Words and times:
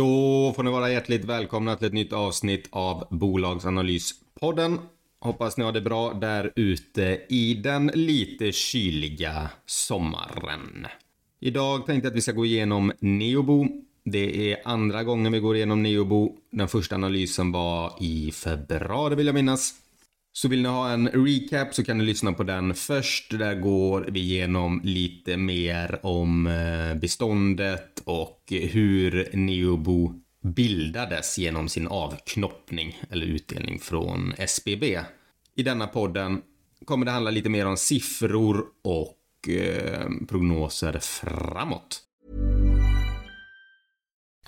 Då 0.00 0.52
får 0.56 0.62
ni 0.62 0.70
vara 0.70 0.90
hjärtligt 0.90 1.24
välkomna 1.24 1.76
till 1.76 1.86
ett 1.86 1.92
nytt 1.92 2.12
avsnitt 2.12 2.68
av 2.70 3.06
Bolagsanalyspodden. 3.10 4.78
Hoppas 5.20 5.56
ni 5.56 5.64
har 5.64 5.72
det 5.72 5.80
bra 5.80 6.12
där 6.12 6.52
ute 6.56 7.20
i 7.28 7.54
den 7.54 7.86
lite 7.94 8.52
kyliga 8.52 9.50
sommaren. 9.66 10.86
Idag 11.40 11.86
tänkte 11.86 12.06
jag 12.06 12.10
att 12.10 12.16
vi 12.16 12.20
ska 12.20 12.32
gå 12.32 12.46
igenom 12.46 12.92
Neobo. 13.00 13.66
Det 14.04 14.52
är 14.52 14.58
andra 14.64 15.04
gången 15.04 15.32
vi 15.32 15.40
går 15.40 15.56
igenom 15.56 15.82
Neobo. 15.82 16.36
Den 16.50 16.68
första 16.68 16.94
analysen 16.94 17.52
var 17.52 17.92
i 18.00 18.32
februari 18.32 19.14
vill 19.14 19.26
jag 19.26 19.34
minnas. 19.34 19.74
Så 20.32 20.48
vill 20.48 20.62
ni 20.62 20.68
ha 20.68 20.90
en 20.90 21.08
recap 21.08 21.74
så 21.74 21.84
kan 21.84 21.98
ni 21.98 22.04
lyssna 22.04 22.32
på 22.32 22.42
den 22.42 22.74
först. 22.74 23.38
Där 23.38 23.54
går 23.54 24.08
vi 24.08 24.20
igenom 24.20 24.80
lite 24.84 25.36
mer 25.36 26.00
om 26.02 26.46
eh, 26.46 26.94
beståndet 26.94 28.02
och 28.04 28.42
hur 28.48 29.30
Neobo 29.32 30.14
bildades 30.42 31.38
genom 31.38 31.68
sin 31.68 31.86
avknoppning 31.86 33.00
eller 33.10 33.26
utdelning 33.26 33.78
från 33.78 34.32
SBB. 34.38 35.00
I 35.56 35.62
denna 35.62 35.86
podden 35.86 36.42
kommer 36.84 37.06
det 37.06 37.12
handla 37.12 37.30
lite 37.30 37.48
mer 37.48 37.66
om 37.66 37.76
siffror 37.76 38.64
och 38.84 39.48
eh, 39.48 40.08
prognoser 40.28 40.98
framåt. 40.98 42.02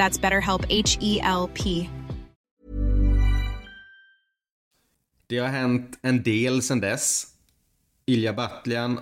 That's 0.00 0.20
BetterHelp 0.20 0.64
H 0.64 0.98
E 1.00 1.20
L 1.20 1.48
P. 1.54 1.88
Det 5.26 5.38
har 5.38 5.48
hänt 5.48 5.98
en 6.02 6.22
del 6.22 6.62
sedan 6.62 6.80
dess. 6.80 7.26
Ilja 8.06 8.32
Batljan 8.32 9.00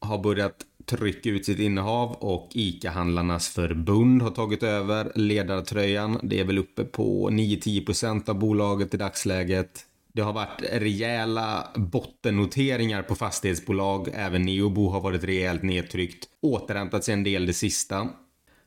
har 0.00 0.18
börjat 0.18 0.54
trycka 0.86 1.30
ut 1.30 1.44
sitt 1.46 1.58
innehav 1.58 2.12
och 2.12 2.50
ICA-handlarnas 2.52 3.48
förbund 3.48 4.22
har 4.22 4.30
tagit 4.30 4.62
över 4.62 5.12
ledartröjan. 5.14 6.20
Det 6.22 6.40
är 6.40 6.44
väl 6.44 6.58
uppe 6.58 6.84
på 6.84 7.30
9-10% 7.30 8.30
av 8.30 8.38
bolaget 8.38 8.94
i 8.94 8.96
dagsläget. 8.96 9.84
Det 10.12 10.22
har 10.22 10.32
varit 10.32 10.62
rejäla 10.72 11.68
bottennoteringar 11.74 13.02
på 13.02 13.14
fastighetsbolag. 13.14 14.08
Även 14.14 14.42
Neobo 14.42 14.88
har 14.88 15.00
varit 15.00 15.24
rejält 15.24 15.62
nedtryckt. 15.62 16.28
Återhämtat 16.42 17.04
sig 17.04 17.14
en 17.14 17.24
del 17.24 17.46
det 17.46 17.52
sista. 17.54 18.08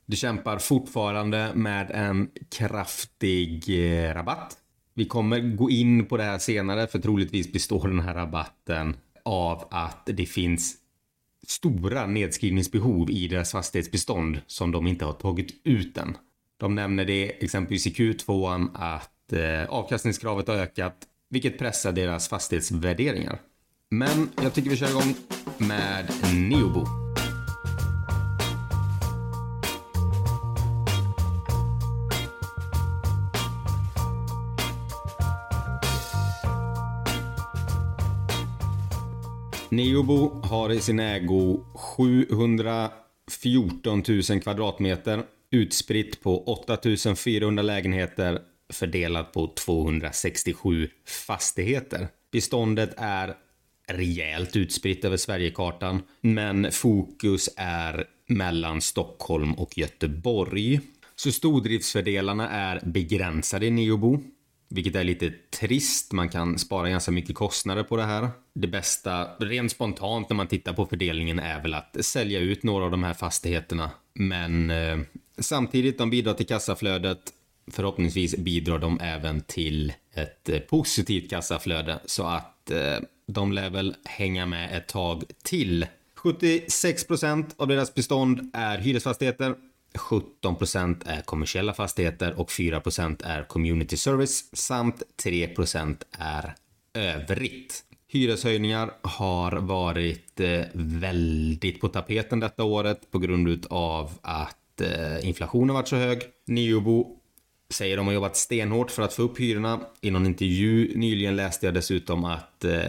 Du 0.10 0.16
kämpar 0.16 0.58
fortfarande 0.58 1.52
med 1.56 1.92
en 1.92 2.30
kraftig 2.52 3.64
eh, 3.70 4.14
rabatt. 4.14 4.58
Vi 4.94 5.06
kommer 5.06 5.40
gå 5.40 5.70
in 5.70 6.06
på 6.06 6.18
det 6.18 6.24
här 6.24 6.38
senare 6.38 6.88
för 6.88 7.00
troligtvis 7.00 7.52
består 7.52 7.88
den 7.88 8.00
här 8.00 8.14
rabatten 8.14 8.96
av 9.26 9.68
att 9.72 10.06
det 10.06 10.26
finns 10.26 10.76
stora 11.48 12.06
nedskrivningsbehov 12.06 13.12
i 13.12 13.28
deras 13.28 13.52
fastighetsbestånd 13.52 14.42
som 14.48 14.72
de 14.72 14.88
inte 14.88 15.06
har 15.06 15.14
tagit 15.14 15.62
ut 15.64 15.98
än. 15.98 16.18
De 16.58 16.76
nämner 16.76 17.06
det 17.06 17.44
exempelvis 17.44 17.88
i 17.88 17.90
Q2 17.90 18.68
att 18.74 19.34
eh, 19.34 19.70
avkastningskravet 19.70 20.48
har 20.48 20.56
ökat 20.56 20.98
vilket 21.30 21.60
pressar 21.60 21.92
deras 21.92 22.30
fastighetsvärderingar. 22.30 23.40
Men 23.90 24.30
jag 24.44 24.54
tycker 24.54 24.70
vi 24.70 24.78
kör 24.78 24.90
igång 24.90 25.16
med 25.58 26.12
Neobo. 26.34 26.99
Neobo 39.72 40.42
har 40.44 40.72
i 40.72 40.80
sin 40.80 41.00
ägo 41.00 41.66
714 41.76 44.04
000 44.30 44.42
kvadratmeter 44.42 45.24
utspritt 45.52 46.22
på 46.22 46.44
8400 46.44 47.64
lägenheter 47.64 48.40
fördelat 48.74 49.34
på 49.34 49.48
267 49.48 50.90
fastigheter. 51.28 52.08
Beståndet 52.32 52.94
är 52.98 53.34
rejält 53.88 54.56
utspritt 54.56 55.06
över 55.06 55.18
Sverigekartan, 55.18 56.02
men 56.22 56.72
fokus 56.72 57.50
är 57.58 58.06
mellan 58.28 58.82
Stockholm 58.82 59.54
och 59.54 59.78
Göteborg. 59.78 60.82
Så 61.16 61.32
stordriftsfördelarna 61.32 62.50
är 62.50 62.80
begränsade 62.86 63.66
i 63.66 63.72
Neobo, 63.72 64.20
vilket 64.70 64.96
är 64.96 65.04
lite 65.04 65.32
trist. 65.60 66.12
Man 66.12 66.30
kan 66.30 66.60
spara 66.60 66.90
ganska 66.90 67.12
mycket 67.12 67.36
kostnader 67.36 67.84
på 67.84 67.98
det 67.98 68.04
här. 68.04 68.30
Det 68.54 68.68
bästa, 68.68 69.28
rent 69.40 69.72
spontant 69.72 70.30
när 70.30 70.36
man 70.36 70.48
tittar 70.48 70.74
på 70.74 70.86
fördelningen, 70.86 71.40
är 71.40 71.62
väl 71.62 71.74
att 71.74 72.06
sälja 72.06 72.40
ut 72.40 72.64
några 72.64 72.86
av 72.86 72.92
de 72.92 73.04
här 73.04 73.14
fastigheterna. 73.14 73.92
Men 74.14 74.70
eh, 74.70 75.00
samtidigt, 75.38 75.98
de 75.98 76.10
bidrar 76.10 76.34
till 76.34 76.48
kassaflödet 76.48 77.34
förhoppningsvis 77.72 78.38
bidrar 78.38 78.80
de 78.80 79.00
även 79.00 79.42
till 79.42 79.94
ett 80.14 80.50
eh, 80.50 80.60
positivt 80.60 81.30
kassaflöde 81.30 82.00
så 82.06 82.24
att 82.24 82.72
eh, 82.72 82.98
de 83.28 83.54
lär 83.54 83.70
väl 83.70 83.96
hänga 84.06 84.46
med 84.46 84.78
ett 84.78 84.88
tag 84.88 85.24
till. 85.44 85.86
76% 86.24 87.46
av 87.58 87.68
deras 87.68 87.94
bestånd 87.94 88.52
är 88.54 88.78
hyresfastigheter. 88.78 89.56
17 89.96 90.56
procent 90.56 91.04
är 91.06 91.22
kommersiella 91.22 91.74
fastigheter 91.74 92.40
och 92.40 92.52
4 92.52 92.80
procent 92.80 93.22
är 93.22 93.44
community 93.44 93.98
service 93.98 94.50
samt 94.54 95.04
3 95.24 95.48
procent 95.48 96.04
är 96.20 96.56
övrigt. 96.94 97.84
Hyreshöjningar 98.08 98.92
har 99.02 99.52
varit 99.52 100.40
eh, 100.40 100.62
väldigt 100.74 101.82
på 101.82 101.88
tapeten 101.88 102.40
detta 102.40 102.64
året 102.64 103.12
på 103.12 103.20
grund 103.20 103.66
av 103.70 104.12
att 104.22 104.82
eh, 104.82 105.28
inflationen 105.28 105.76
varit 105.76 105.88
så 105.88 105.96
hög. 105.96 106.22
Neobo 106.48 107.16
säger 107.70 107.98
de 107.98 108.08
har 108.08 108.14
jobbat 108.14 108.36
stenhårt 108.38 108.92
för 108.92 109.04
att 109.04 109.14
få 109.14 109.22
upp 109.22 109.40
hyrorna. 109.40 109.80
I 110.02 110.12
någon 110.12 110.26
intervju 110.26 110.98
nyligen 110.98 111.36
läste 111.36 111.66
jag 111.66 111.74
dessutom 111.74 112.26
att 112.26 112.66
eh, 112.66 112.82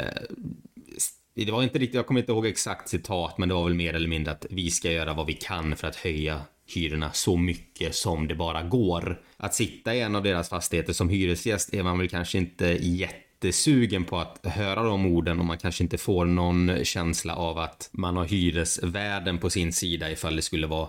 det 1.35 1.53
var 1.53 1.63
inte 1.63 1.79
riktigt, 1.79 1.95
jag 1.95 2.07
kommer 2.07 2.21
inte 2.21 2.33
ihåg 2.33 2.47
exakt 2.47 2.89
citat, 2.89 3.39
men 3.39 3.49
det 3.49 3.55
var 3.55 3.65
väl 3.65 3.75
mer 3.75 3.95
eller 3.95 4.09
mindre 4.09 4.33
att 4.33 4.47
vi 4.51 4.71
ska 4.71 4.93
göra 4.93 5.15
vad 5.15 5.27
vi 5.27 5.33
kan 5.33 5.77
för 5.77 5.89
att 5.89 5.97
höja 5.97 6.41
hyrorna 6.77 7.13
så 7.13 7.37
mycket 7.37 7.95
som 7.95 8.29
det 8.29 8.35
bara 8.35 8.63
går. 8.63 9.21
Att 9.37 9.55
sitta 9.55 9.95
i 9.95 10.01
en 10.01 10.17
av 10.17 10.23
deras 10.23 10.49
fastigheter 10.49 10.93
som 10.93 11.09
hyresgäst 11.09 11.75
är 11.75 11.83
man 11.83 11.99
väl 11.99 12.09
kanske 12.09 12.39
inte 12.39 12.67
jättesugen 12.81 14.05
på 14.05 14.19
att 14.19 14.47
höra 14.47 14.83
de 14.83 15.07
orden 15.07 15.39
och 15.39 15.45
man 15.45 15.59
kanske 15.59 15.85
inte 15.85 15.99
får 15.99 16.25
någon 16.25 16.85
känsla 16.85 17.35
av 17.35 17.59
att 17.59 17.89
man 17.93 18.17
har 18.17 18.25
hyresvärden 18.25 19.39
på 19.39 19.51
sin 19.51 19.73
sida 19.73 20.11
ifall 20.11 20.37
det 20.37 20.43
skulle 20.43 20.67
vara 20.67 20.89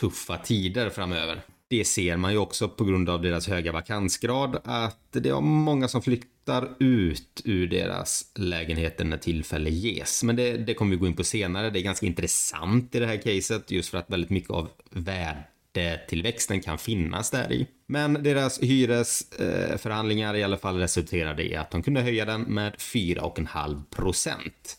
tuffa 0.00 0.38
tider 0.38 0.90
framöver. 0.90 1.42
Det 1.68 1.84
ser 1.84 2.16
man 2.16 2.32
ju 2.32 2.38
också 2.38 2.68
på 2.68 2.84
grund 2.84 3.10
av 3.10 3.22
deras 3.22 3.48
höga 3.48 3.72
vakansgrad 3.72 4.60
att 4.64 5.12
det 5.12 5.28
är 5.28 5.40
många 5.40 5.88
som 5.88 6.02
flyttar 6.02 6.68
ut 6.78 7.42
ur 7.44 7.66
deras 7.66 8.32
lägenheter 8.34 9.04
när 9.04 9.16
tillfälle 9.16 9.70
ges. 9.70 10.22
Men 10.22 10.36
det, 10.36 10.56
det 10.56 10.74
kommer 10.74 10.90
vi 10.90 10.96
gå 10.96 11.06
in 11.06 11.16
på 11.16 11.24
senare. 11.24 11.70
Det 11.70 11.78
är 11.78 11.82
ganska 11.82 12.06
intressant 12.06 12.94
i 12.94 12.98
det 12.98 13.06
här 13.06 13.16
caset 13.16 13.70
just 13.70 13.88
för 13.88 13.98
att 13.98 14.10
väldigt 14.10 14.30
mycket 14.30 14.50
av 14.50 14.68
värdetillväxten 14.90 16.60
kan 16.60 16.78
finnas 16.78 17.30
där 17.30 17.52
i. 17.52 17.66
Men 17.86 18.22
deras 18.22 18.62
hyresförhandlingar 18.62 20.34
i 20.34 20.42
alla 20.42 20.58
fall 20.58 20.78
resulterade 20.78 21.42
i 21.42 21.56
att 21.56 21.70
de 21.70 21.82
kunde 21.82 22.00
höja 22.00 22.24
den 22.24 22.42
med 22.42 22.74
4,5 22.74 23.82
procent. 23.90 24.78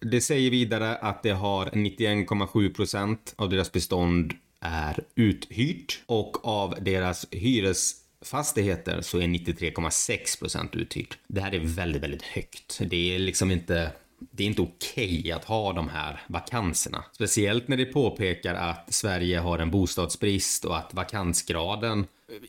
Det 0.00 0.20
säger 0.20 0.50
vidare 0.50 0.96
att 0.96 1.22
det 1.22 1.30
har 1.30 1.66
91,7 1.66 2.74
procent 2.74 3.34
av 3.36 3.50
deras 3.50 3.72
bestånd 3.72 4.34
är 4.66 5.04
uthyrt 5.14 6.02
och 6.06 6.46
av 6.46 6.74
deras 6.80 7.26
hyresfastigheter 7.30 9.00
så 9.00 9.18
är 9.18 9.26
93,6 9.26 10.38
procent 10.38 10.74
uthyrt. 10.74 11.18
Det 11.26 11.40
här 11.40 11.54
är 11.54 11.60
väldigt, 11.60 12.02
väldigt 12.02 12.22
högt. 12.22 12.80
Det 12.80 13.14
är 13.14 13.18
liksom 13.18 13.50
inte 13.50 13.90
det 14.18 14.42
är 14.42 14.46
inte 14.46 14.62
okej 14.62 15.18
okay 15.20 15.32
att 15.32 15.44
ha 15.44 15.72
de 15.72 15.88
här 15.88 16.20
vakanserna. 16.26 17.04
Speciellt 17.12 17.68
när 17.68 17.76
det 17.76 17.84
påpekar 17.84 18.54
att 18.54 18.94
Sverige 18.94 19.38
har 19.38 19.58
en 19.58 19.70
bostadsbrist 19.70 20.64
och 20.64 20.76
att 20.76 20.94
vakansgraden 20.94 22.06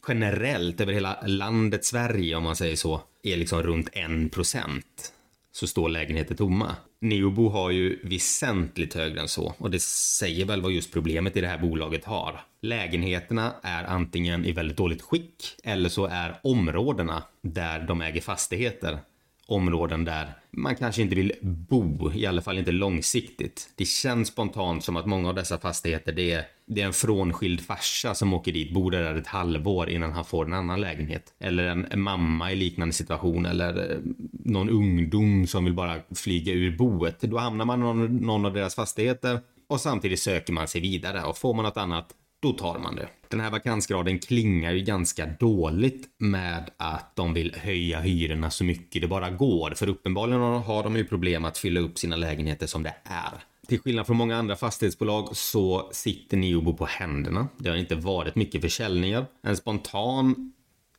generellt 0.08 0.82
över 0.82 0.94
hela 0.94 1.22
landet 1.26 1.86
Sverige, 1.86 2.36
om 2.36 2.44
man 2.44 2.56
säger 2.56 2.76
så, 2.76 3.02
är 3.24 3.38
liksom 3.38 3.64
runt 3.64 3.90
1 3.92 4.32
procent. 4.32 5.14
Så 5.60 5.68
står 5.68 5.90
lägenheter 5.90 6.36
tomma. 6.36 6.76
Neobo 7.02 7.50
har 7.50 7.72
ju 7.72 8.00
väsentligt 8.04 8.94
högre 8.94 9.22
än 9.22 9.28
så 9.28 9.54
och 9.58 9.72
det 9.72 9.82
säger 9.82 10.46
väl 10.46 10.62
vad 10.62 10.72
just 10.72 10.94
problemet 10.94 11.38
i 11.38 11.42
det 11.42 11.48
här 11.48 11.58
bolaget 11.58 12.06
har. 12.06 12.40
Lägenheterna 12.62 13.54
är 13.64 13.84
antingen 13.84 14.46
i 14.46 14.52
väldigt 14.52 14.78
dåligt 14.78 15.02
skick 15.02 15.56
eller 15.64 15.90
så 15.90 16.06
är 16.06 16.40
områdena 16.44 17.24
där 17.42 17.80
de 17.80 18.02
äger 18.02 18.22
fastigheter 18.22 19.00
områden 19.48 20.06
där 20.06 20.34
man 20.52 20.76
kanske 20.76 21.02
inte 21.02 21.16
vill 21.16 21.34
bo, 21.42 22.12
i 22.14 22.26
alla 22.26 22.42
fall 22.42 22.58
inte 22.58 22.72
långsiktigt. 22.72 23.70
Det 23.76 23.86
känns 23.86 24.28
spontant 24.28 24.84
som 24.84 24.96
att 24.96 25.06
många 25.06 25.30
av 25.30 25.36
dessa 25.36 25.58
fastigheter, 25.58 26.12
det 26.12 26.32
är, 26.32 26.46
det 26.66 26.82
är 26.82 26.86
en 26.86 26.94
frånskild 26.94 27.62
farsa 27.62 28.16
som 28.16 28.34
åker 28.34 28.52
dit, 28.52 28.74
bor 28.74 28.92
där 28.92 29.16
ett 29.16 29.28
halvår 29.28 29.90
innan 29.90 30.12
han 30.12 30.26
får 30.26 30.46
en 30.46 30.54
annan 30.54 30.82
lägenhet. 30.82 31.34
Eller 31.40 31.64
en, 31.66 32.02
mamma 32.02 32.52
i 32.52 32.56
liknande 32.56 32.94
situation, 32.94 33.46
eller 33.46 33.92
eh, 33.92 33.98
någon 34.32 34.70
ungdom 34.70 35.48
som 35.48 35.64
vill 35.64 35.74
bara 35.74 36.00
flyga 36.16 36.54
ur 36.54 36.78
boet. 36.78 37.22
Då 37.22 37.38
hamnar 37.38 37.66
man 37.66 37.80
i 37.80 37.84
någon, 37.84 38.18
någon 38.18 38.46
av 38.46 38.54
deras 38.54 38.76
fastigheter 38.76 39.40
och 39.70 39.82
samtidigt 39.82 40.20
söker 40.20 40.54
man 40.54 40.68
sig 40.68 40.82
vidare 40.82 41.24
och 41.24 41.38
får 41.38 41.54
man 41.54 41.66
något 41.66 41.78
annat 41.78 42.14
då 42.40 42.54
tar 42.54 42.80
man 42.80 42.96
det. 42.96 43.10
Den 43.28 43.40
här 43.40 43.52
vakansgraden 43.52 44.20
klingar 44.20 44.72
ju 44.72 44.82
ganska 44.82 45.26
dåligt 45.26 46.10
med 46.18 46.70
att 46.78 47.16
de 47.16 47.34
vill 47.34 47.56
höja 47.56 48.00
hyrorna 48.00 48.50
så 48.50 48.64
mycket 48.64 49.02
det 49.02 49.08
bara 49.08 49.30
går. 49.30 49.72
För 49.72 49.90
uppenbarligen 49.90 50.42
har 50.42 50.84
de 50.84 50.96
ju 50.96 51.06
problem 51.06 51.46
att 51.46 51.58
fylla 51.58 51.80
upp 51.80 51.98
sina 51.98 52.16
lägenheter 52.16 52.68
som 52.68 52.84
det 52.84 52.96
är. 53.04 53.44
Till 53.68 53.80
skillnad 53.80 54.08
från 54.08 54.18
många 54.18 54.38
andra 54.38 54.56
fastighetsbolag 54.56 55.36
så 55.38 55.90
sitter 55.92 56.38
Niobo 56.38 56.74
på 56.74 56.86
händerna. 56.86 57.48
Det 57.58 57.70
har 57.70 57.78
inte 57.78 57.96
varit 57.96 58.36
mycket 58.36 58.62
försäljningar. 58.62 59.26
En 59.42 59.58
spontan 59.58 60.54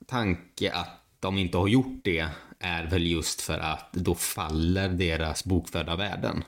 tanke 0.07 0.73
att 0.73 1.05
de 1.21 1.39
inte 1.39 1.59
har 1.59 1.69
gjort 1.69 2.01
det 2.05 2.29
är 2.61 2.87
väl 2.87 3.07
just 3.07 3.41
för 3.41 3.59
att 3.59 3.93
då 3.93 4.15
faller 4.15 4.89
deras 4.89 5.45
bokförda 5.45 5.97
värden. 5.97 6.45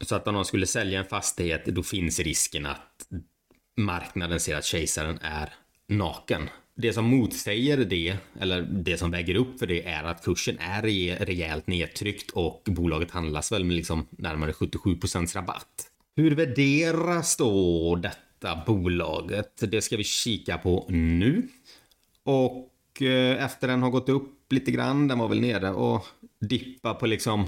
Så 0.00 0.14
att 0.14 0.28
om 0.28 0.34
de 0.34 0.44
skulle 0.44 0.66
sälja 0.66 0.98
en 0.98 1.04
fastighet, 1.04 1.64
då 1.66 1.82
finns 1.82 2.20
risken 2.20 2.66
att 2.66 3.06
marknaden 3.76 4.40
ser 4.40 4.56
att 4.56 4.64
kejsaren 4.64 5.18
är 5.22 5.54
naken. 5.88 6.48
Det 6.74 6.92
som 6.92 7.04
motsäger 7.04 7.76
det, 7.76 8.16
eller 8.40 8.62
det 8.62 8.98
som 8.98 9.10
väger 9.10 9.34
upp 9.34 9.58
för 9.58 9.66
det, 9.66 9.82
är 9.82 10.04
att 10.04 10.24
kursen 10.24 10.58
är 10.58 10.82
rejält 11.26 11.66
nedtryckt 11.66 12.30
och 12.30 12.62
bolaget 12.66 13.10
handlas 13.10 13.52
väl 13.52 13.64
med 13.64 13.76
liksom 13.76 14.06
närmare 14.10 14.52
77% 14.52 15.34
rabatt. 15.34 15.88
Hur 16.16 16.34
värderas 16.34 17.36
då 17.36 17.96
detta 17.96 18.62
bolaget? 18.66 19.70
Det 19.70 19.82
ska 19.82 19.96
vi 19.96 20.04
kika 20.04 20.58
på 20.58 20.86
nu. 20.88 21.48
Och 22.24 23.02
eh, 23.02 23.44
efter 23.44 23.68
den 23.68 23.82
har 23.82 23.90
gått 23.90 24.08
upp 24.08 24.52
lite 24.52 24.70
grann, 24.70 25.08
den 25.08 25.18
var 25.18 25.28
väl 25.28 25.40
nere 25.40 25.70
och 25.70 26.06
dippa 26.40 26.94
på 26.94 27.06
liksom 27.06 27.46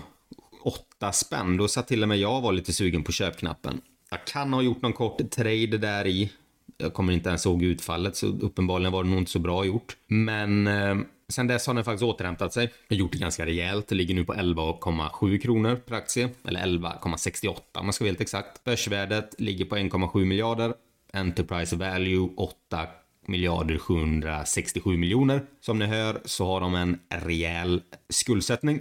8 0.62 1.12
spänn, 1.12 1.56
då 1.56 1.68
satt 1.68 1.88
till 1.88 2.02
och 2.02 2.08
med 2.08 2.18
jag 2.18 2.40
var 2.40 2.52
lite 2.52 2.72
sugen 2.72 3.04
på 3.04 3.12
köpknappen. 3.12 3.80
Jag 4.14 4.24
kan 4.24 4.52
ha 4.52 4.62
gjort 4.62 4.82
någon 4.82 4.92
kort 4.92 5.30
trade 5.30 5.78
där 5.78 6.06
i. 6.06 6.30
Jag 6.78 6.94
kommer 6.94 7.12
inte 7.12 7.28
ens 7.28 7.46
ihåg 7.46 7.62
utfallet 7.62 8.16
så 8.16 8.26
uppenbarligen 8.26 8.92
var 8.92 9.04
det 9.04 9.10
nog 9.10 9.18
inte 9.18 9.30
så 9.30 9.38
bra 9.38 9.64
gjort. 9.64 9.96
Men 10.06 10.66
eh, 10.66 10.96
sen 11.28 11.46
dess 11.46 11.66
har 11.66 11.74
den 11.74 11.84
faktiskt 11.84 12.02
återhämtat 12.02 12.52
sig. 12.52 12.72
Jag 12.88 12.96
har 12.96 13.00
gjort 13.00 13.12
det 13.12 13.18
ganska 13.18 13.46
rejält. 13.46 13.88
Det 13.88 13.94
ligger 13.94 14.14
nu 14.14 14.24
på 14.24 14.34
11,7 14.34 15.38
kronor 15.38 15.76
per 15.76 15.94
aktie. 15.94 16.28
Eller 16.44 16.60
11,68 16.60 17.58
om 17.72 17.86
man 17.86 17.92
ska 17.92 18.04
vara 18.04 18.08
helt 18.08 18.20
exakt. 18.20 18.64
Börsvärdet 18.64 19.34
ligger 19.38 19.64
på 19.64 19.76
1,7 19.76 20.24
miljarder. 20.24 20.74
Enterprise 21.12 21.76
value 21.76 22.28
8 22.36 22.86
miljarder 23.26 23.78
767 23.78 24.96
miljoner. 24.96 25.42
Som 25.60 25.78
ni 25.78 25.86
hör 25.86 26.20
så 26.24 26.46
har 26.46 26.60
de 26.60 26.74
en 26.74 27.00
rejäl 27.08 27.82
skuldsättning. 28.08 28.80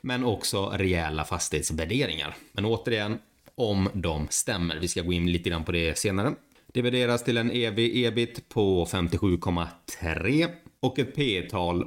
Men 0.00 0.24
också 0.24 0.66
rejäla 0.66 1.24
fastighetsvärderingar. 1.24 2.36
Men 2.52 2.64
återigen, 2.64 3.18
om 3.60 3.88
de 3.94 4.26
stämmer. 4.30 4.76
Vi 4.76 4.88
ska 4.88 5.02
gå 5.02 5.12
in 5.12 5.32
lite 5.32 5.50
grann 5.50 5.64
på 5.64 5.72
det 5.72 5.98
senare. 5.98 6.34
Det 6.72 6.82
värderas 6.82 7.24
till 7.24 7.36
en 7.36 7.50
ev 7.50 7.78
ebit 7.78 8.48
på 8.48 8.84
57,3 8.84 10.48
och 10.80 10.98
ett 10.98 11.14
P 11.14 11.48
tal 11.50 11.86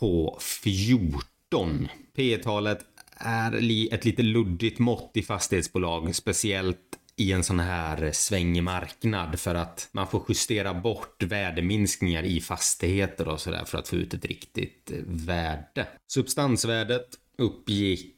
på 0.00 0.38
14. 0.40 1.88
P 2.16 2.38
talet 2.42 2.78
är 3.16 3.52
ett 3.94 4.04
lite 4.04 4.22
luddigt 4.22 4.78
mått 4.78 5.10
i 5.14 5.22
fastighetsbolag, 5.22 6.14
speciellt 6.14 6.78
i 7.16 7.32
en 7.32 7.44
sån 7.44 7.60
här 7.60 8.10
svängig 8.12 8.62
marknad 8.62 9.40
för 9.40 9.54
att 9.54 9.88
man 9.92 10.06
får 10.06 10.22
justera 10.28 10.74
bort 10.74 11.22
värdeminskningar 11.22 12.22
i 12.22 12.40
fastigheter 12.40 13.28
och 13.28 13.40
sådär 13.40 13.64
för 13.64 13.78
att 13.78 13.88
få 13.88 13.96
ut 13.96 14.14
ett 14.14 14.24
riktigt 14.24 14.92
värde. 15.06 15.86
Substansvärdet 16.12 17.06
uppgick 17.38 18.13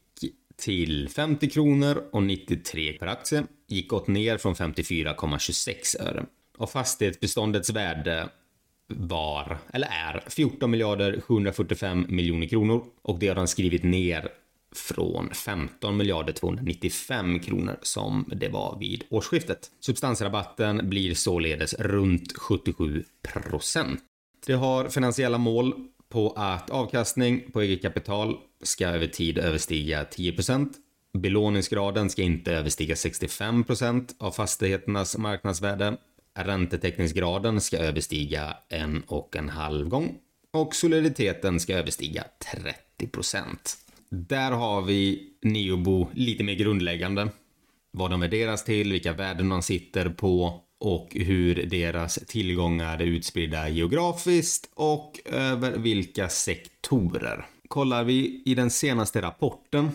till 0.61 1.09
50 1.09 1.49
kronor 1.49 2.03
och 2.11 2.23
93 2.23 2.93
per 2.93 3.07
aktie. 3.07 3.43
Gick 3.67 3.93
åt 3.93 4.07
ner 4.07 4.37
från 4.37 4.55
54,26 4.55 6.01
öre. 6.01 6.25
Och 6.57 6.69
fastighetsbeståndets 6.69 7.69
värde 7.69 8.29
var, 8.87 9.57
eller 9.73 9.87
är, 9.87 10.23
14 10.29 10.71
miljarder 10.71 11.21
745 11.21 12.05
miljoner 12.09 12.47
kronor 12.47 12.83
och 13.01 13.19
det 13.19 13.27
har 13.27 13.35
de 13.35 13.47
skrivit 13.47 13.83
ner 13.83 14.29
från 14.75 15.29
15 15.29 15.97
miljarder 15.97 16.33
295 16.33 17.39
kronor 17.39 17.77
som 17.81 18.25
det 18.35 18.49
var 18.49 18.77
vid 18.79 19.03
årsskiftet. 19.09 19.71
Substansrabatten 19.79 20.89
blir 20.89 21.13
således 21.13 21.73
runt 21.73 22.37
77 22.37 23.03
procent. 23.21 23.99
Det 24.45 24.53
har 24.53 24.89
finansiella 24.89 25.37
mål 25.37 25.73
på 26.09 26.33
att 26.35 26.69
avkastning 26.69 27.51
på 27.51 27.61
eget 27.61 27.81
kapital 27.81 28.37
ska 28.63 28.87
över 28.87 29.07
tid 29.07 29.37
överstiga 29.37 30.03
10% 30.03 30.73
Belåningsgraden 31.17 32.09
ska 32.09 32.21
inte 32.21 32.53
överstiga 32.53 32.95
65% 32.95 34.13
av 34.19 34.31
fastigheternas 34.31 35.17
marknadsvärde. 35.17 35.97
Räntetäckningsgraden 36.39 37.61
ska 37.61 37.77
överstiga 37.77 38.57
en 38.69 39.03
och 39.07 39.35
en 39.35 39.49
halv 39.49 39.89
gång 39.89 40.15
och 40.53 40.75
soliditeten 40.75 41.59
ska 41.59 41.73
överstiga 41.73 42.23
30% 42.99 43.45
Där 44.09 44.51
har 44.51 44.81
vi 44.81 45.29
Neobo 45.41 46.07
lite 46.13 46.43
mer 46.43 46.55
grundläggande. 46.55 47.29
Vad 47.91 48.11
de 48.11 48.19
värderas 48.19 48.63
till, 48.63 48.91
vilka 48.91 49.13
värden 49.13 49.49
de 49.49 49.61
sitter 49.61 50.09
på 50.09 50.61
och 50.79 51.07
hur 51.11 51.65
deras 51.65 52.19
tillgångar 52.27 53.01
är 53.01 53.05
utspridda 53.05 53.69
geografiskt 53.69 54.69
och 54.73 55.19
över 55.25 55.77
vilka 55.77 56.29
sektorer. 56.29 57.45
Kollar 57.67 58.03
vi 58.03 58.41
i 58.45 58.55
den 58.55 58.69
senaste 58.69 59.21
rapporten 59.21 59.89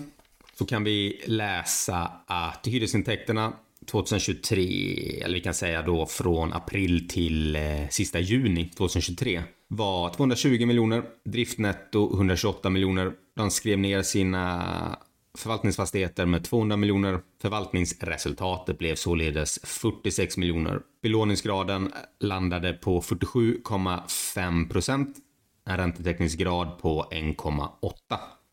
så 0.58 0.66
kan 0.66 0.84
vi 0.84 1.22
läsa 1.26 2.10
att 2.26 2.66
hyresintäkterna 2.66 3.52
2023, 3.86 5.20
eller 5.24 5.34
vi 5.34 5.40
kan 5.40 5.54
säga 5.54 5.82
då 5.82 6.06
från 6.06 6.52
april 6.52 7.08
till 7.08 7.56
eh, 7.56 7.88
sista 7.90 8.20
juni 8.20 8.68
2023 8.68 9.42
var 9.68 10.14
220 10.14 10.66
miljoner, 10.66 11.02
driftnetto 11.24 12.14
128 12.14 12.70
miljoner. 12.70 13.12
De 13.36 13.50
skrev 13.50 13.78
ner 13.78 14.02
sina 14.02 14.98
förvaltningsfastigheter 15.38 16.26
med 16.26 16.44
200 16.44 16.76
miljoner. 16.76 17.20
Förvaltningsresultatet 17.42 18.78
blev 18.78 18.94
således 18.94 19.58
46 19.64 20.36
miljoner. 20.36 20.80
Belåningsgraden 21.02 21.92
landade 22.20 22.72
på 22.72 23.00
47,5 23.00 24.68
procent. 24.68 25.16
En 25.64 25.76
räntetäckningsgrad 25.76 26.78
på 26.78 27.06
1,8. 27.10 27.92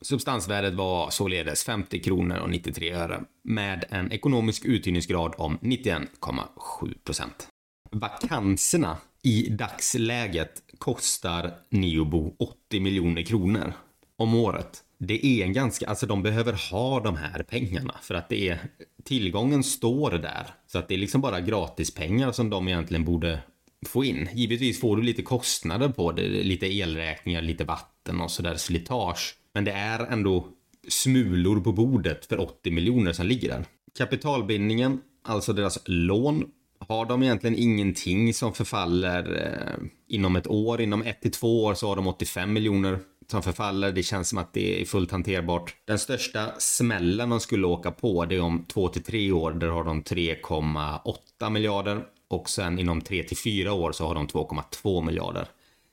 Substansvärdet 0.02 0.74
var 0.74 1.10
således 1.10 1.64
50 1.64 2.00
kronor 2.00 2.38
och 2.38 2.50
93 2.50 2.92
öre 2.94 3.22
med 3.44 3.86
en 3.90 4.12
ekonomisk 4.12 4.66
uthyrningsgrad 4.66 5.34
om 5.38 5.58
91,7 5.58 6.98
procent. 7.04 7.48
Vakanserna 7.92 8.98
i 9.24 9.50
dagsläget 9.50 10.64
kostar 10.78 11.54
Neobo 11.70 12.36
80 12.40 12.80
miljoner 12.80 13.22
kronor 13.22 13.74
om 14.18 14.36
året. 14.36 14.84
Det 15.00 15.26
är 15.26 15.46
en 15.46 15.54
ganska, 15.54 15.88
alltså 15.88 16.06
de 16.06 16.24
behöver 16.24 16.72
ha 16.72 17.00
de 17.00 17.16
här 17.16 17.44
pengarna 17.44 17.96
för 18.02 18.16
att 18.16 18.30
det 18.30 18.50
är, 18.50 18.60
tillgången 19.04 19.64
står 19.64 20.12
där. 20.12 20.48
Så 20.68 20.80
att 20.80 20.88
det 20.88 20.94
är 20.94 20.98
liksom 20.98 21.22
bara 21.22 21.40
gratispengar 21.40 22.32
som 22.32 22.50
de 22.50 22.68
egentligen 22.68 23.06
borde 23.06 23.40
få 23.86 24.04
in. 24.04 24.30
Givetvis 24.34 24.80
får 24.80 24.98
du 24.98 25.04
lite 25.04 25.22
kostnader 25.22 25.90
på 25.90 26.12
det, 26.12 26.28
lite 26.28 26.68
elräkningar, 26.68 27.42
lite 27.42 27.64
vatten 27.64 28.22
och 28.22 28.32
sådär, 28.32 28.56
slitage. 28.56 29.36
Men 29.54 29.64
det 29.64 29.72
är 29.72 30.06
ändå 30.06 30.48
smulor 30.88 31.62
på 31.62 31.72
bordet 31.72 32.26
för 32.26 32.40
80 32.40 32.72
miljoner 32.72 33.14
som 33.14 33.26
ligger 33.26 33.50
där. 33.50 33.66
Kapitalbindningen, 33.98 35.02
alltså 35.24 35.54
deras 35.54 35.80
lån, 35.86 36.46
har 36.88 37.06
de 37.06 37.24
egentligen 37.24 37.56
ingenting 37.56 38.34
som 38.34 38.54
förfaller 38.54 39.48
eh, 39.48 39.88
inom 40.08 40.36
ett 40.36 40.48
år. 40.48 40.82
Inom 40.82 41.02
ett 41.02 41.22
till 41.22 41.32
två 41.32 41.64
år 41.64 41.74
så 41.74 41.88
har 41.88 41.96
de 41.96 42.08
85 42.08 42.54
miljoner 42.54 43.00
som 43.32 43.44
förfaller. 43.44 43.92
Det 43.92 44.04
känns 44.04 44.30
som 44.30 44.38
att 44.38 44.54
det 44.54 44.82
är 44.82 44.86
fullt 44.86 45.12
hanterbart. 45.12 45.76
Den 45.86 46.00
största 46.00 46.52
smällen 46.58 47.30
de 47.30 47.40
skulle 47.40 47.68
åka 47.68 47.92
på 47.92 48.26
det 48.26 48.36
är 48.36 48.42
om 48.42 48.66
två 48.68 48.88
till 48.88 49.04
tre 49.04 49.32
år. 49.32 49.52
Där 49.52 49.68
har 49.68 49.84
de 49.84 50.04
3,8 50.04 51.50
miljarder 51.50 52.04
och 52.30 52.50
sen 52.50 52.80
inom 52.80 53.02
3 53.02 53.24
till 53.24 53.38
4 53.38 53.74
år 53.74 53.92
så 53.92 54.08
har 54.08 54.16
de 54.16 54.28
2,2 54.28 55.06
miljarder. 55.06 55.48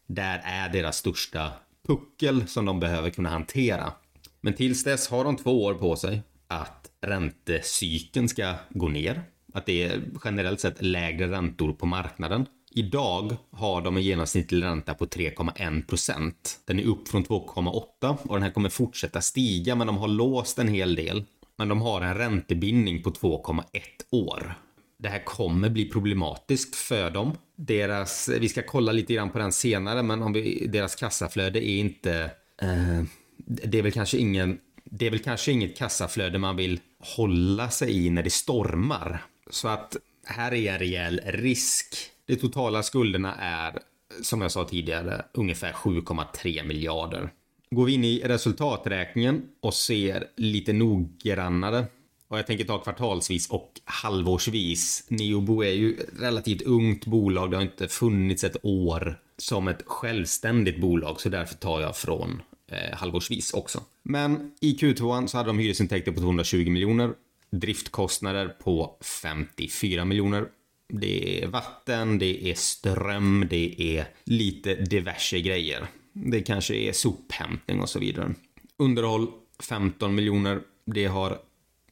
Där 0.06 0.42
är 0.44 0.68
deras 0.68 0.96
största 0.96 1.50
puckel 1.86 2.48
som 2.48 2.64
de 2.64 2.80
behöver 2.80 3.10
kunna 3.10 3.28
hantera. 3.28 3.92
Men 4.40 4.54
tills 4.54 4.84
dess 4.84 5.08
har 5.08 5.24
de 5.24 5.36
två 5.36 5.64
år 5.64 5.74
på 5.74 5.96
sig 5.96 6.22
att 6.48 6.90
räntecykeln 7.00 8.28
ska 8.28 8.54
gå 8.70 8.88
ner. 8.88 9.22
Att 9.54 9.66
det 9.66 9.82
är 9.82 10.02
generellt 10.24 10.60
sett 10.60 10.82
lägre 10.82 11.30
räntor 11.30 11.72
på 11.72 11.86
marknaden. 11.86 12.46
Idag 12.78 13.36
har 13.50 13.82
de 13.82 13.96
en 13.96 14.02
genomsnittlig 14.02 14.62
ränta 14.62 14.94
på 14.94 15.06
3,1 15.06 15.86
procent. 15.86 16.60
Den 16.64 16.80
är 16.80 16.84
upp 16.84 17.08
från 17.08 17.24
2,8 17.24 18.16
och 18.22 18.34
den 18.34 18.42
här 18.42 18.50
kommer 18.50 18.68
fortsätta 18.68 19.20
stiga 19.20 19.74
men 19.74 19.86
de 19.86 19.96
har 19.96 20.08
låst 20.08 20.58
en 20.58 20.68
hel 20.68 20.94
del. 20.94 21.24
Men 21.58 21.68
de 21.68 21.80
har 21.80 22.00
en 22.00 22.14
räntebindning 22.14 23.02
på 23.02 23.10
2,1 23.10 23.62
år 24.10 24.56
det 24.98 25.08
här 25.08 25.24
kommer 25.24 25.68
bli 25.68 25.90
problematiskt 25.90 26.76
för 26.76 27.10
dem. 27.10 27.36
Deras, 27.56 28.28
vi 28.28 28.48
ska 28.48 28.62
kolla 28.62 28.92
lite 28.92 29.14
grann 29.14 29.30
på 29.30 29.38
den 29.38 29.52
senare, 29.52 30.02
men 30.02 30.22
om 30.22 30.32
vi, 30.32 30.66
deras 30.66 30.94
kassaflöde 30.94 31.68
är 31.68 31.78
inte... 31.78 32.30
Eh, 32.62 33.02
det 33.46 33.78
är 33.78 33.82
väl 33.82 33.92
kanske 33.92 34.18
ingen... 34.18 34.58
Det 34.84 35.06
är 35.06 35.10
väl 35.10 35.18
kanske 35.18 35.52
inget 35.52 35.78
kassaflöde 35.78 36.38
man 36.38 36.56
vill 36.56 36.80
hålla 37.16 37.70
sig 37.70 38.06
i 38.06 38.10
när 38.10 38.22
det 38.22 38.30
stormar. 38.30 39.24
Så 39.50 39.68
att 39.68 39.96
här 40.24 40.54
är 40.54 40.72
en 40.72 40.78
rejäl 40.78 41.20
risk. 41.24 41.94
De 42.26 42.36
totala 42.36 42.82
skulderna 42.82 43.34
är, 43.34 43.78
som 44.22 44.40
jag 44.40 44.52
sa 44.52 44.64
tidigare, 44.64 45.24
ungefär 45.32 45.72
7,3 45.72 46.64
miljarder. 46.64 47.30
Går 47.70 47.84
vi 47.84 47.92
in 47.92 48.04
i 48.04 48.22
resultaträkningen 48.24 49.42
och 49.60 49.74
ser 49.74 50.24
lite 50.36 50.72
noggrannare 50.72 51.86
och 52.28 52.38
jag 52.38 52.46
tänker 52.46 52.64
ta 52.64 52.78
kvartalsvis 52.78 53.50
och 53.50 53.80
halvårsvis. 53.84 55.06
Neobo 55.08 55.62
är 55.64 55.72
ju 55.72 55.96
relativt 56.18 56.62
ungt 56.62 57.06
bolag. 57.06 57.50
Det 57.50 57.56
har 57.56 57.62
inte 57.62 57.88
funnits 57.88 58.44
ett 58.44 58.56
år 58.62 59.20
som 59.38 59.68
ett 59.68 59.82
självständigt 59.86 60.80
bolag. 60.80 61.20
Så 61.20 61.28
därför 61.28 61.54
tar 61.54 61.80
jag 61.80 61.96
från 61.96 62.42
eh, 62.70 62.96
halvårsvis 62.98 63.54
också. 63.54 63.80
Men 64.02 64.52
i 64.60 64.74
Q2 64.74 65.26
så 65.26 65.36
hade 65.36 65.48
de 65.48 65.58
hyresintäkter 65.58 66.12
på 66.12 66.20
220 66.20 66.70
miljoner. 66.70 67.12
Driftkostnader 67.50 68.48
på 68.48 68.98
54 69.22 70.04
miljoner. 70.04 70.48
Det 70.88 71.42
är 71.42 71.46
vatten, 71.46 72.18
det 72.18 72.50
är 72.50 72.54
ström, 72.54 73.46
det 73.50 73.96
är 73.98 74.08
lite 74.24 74.74
diverse 74.74 75.40
grejer. 75.40 75.86
Det 76.12 76.40
kanske 76.40 76.74
är 76.74 76.92
sophämtning 76.92 77.80
och 77.80 77.88
så 77.88 77.98
vidare. 77.98 78.34
Underhåll 78.76 79.28
15 79.62 80.14
miljoner. 80.14 80.60
Det 80.84 81.06
har 81.06 81.38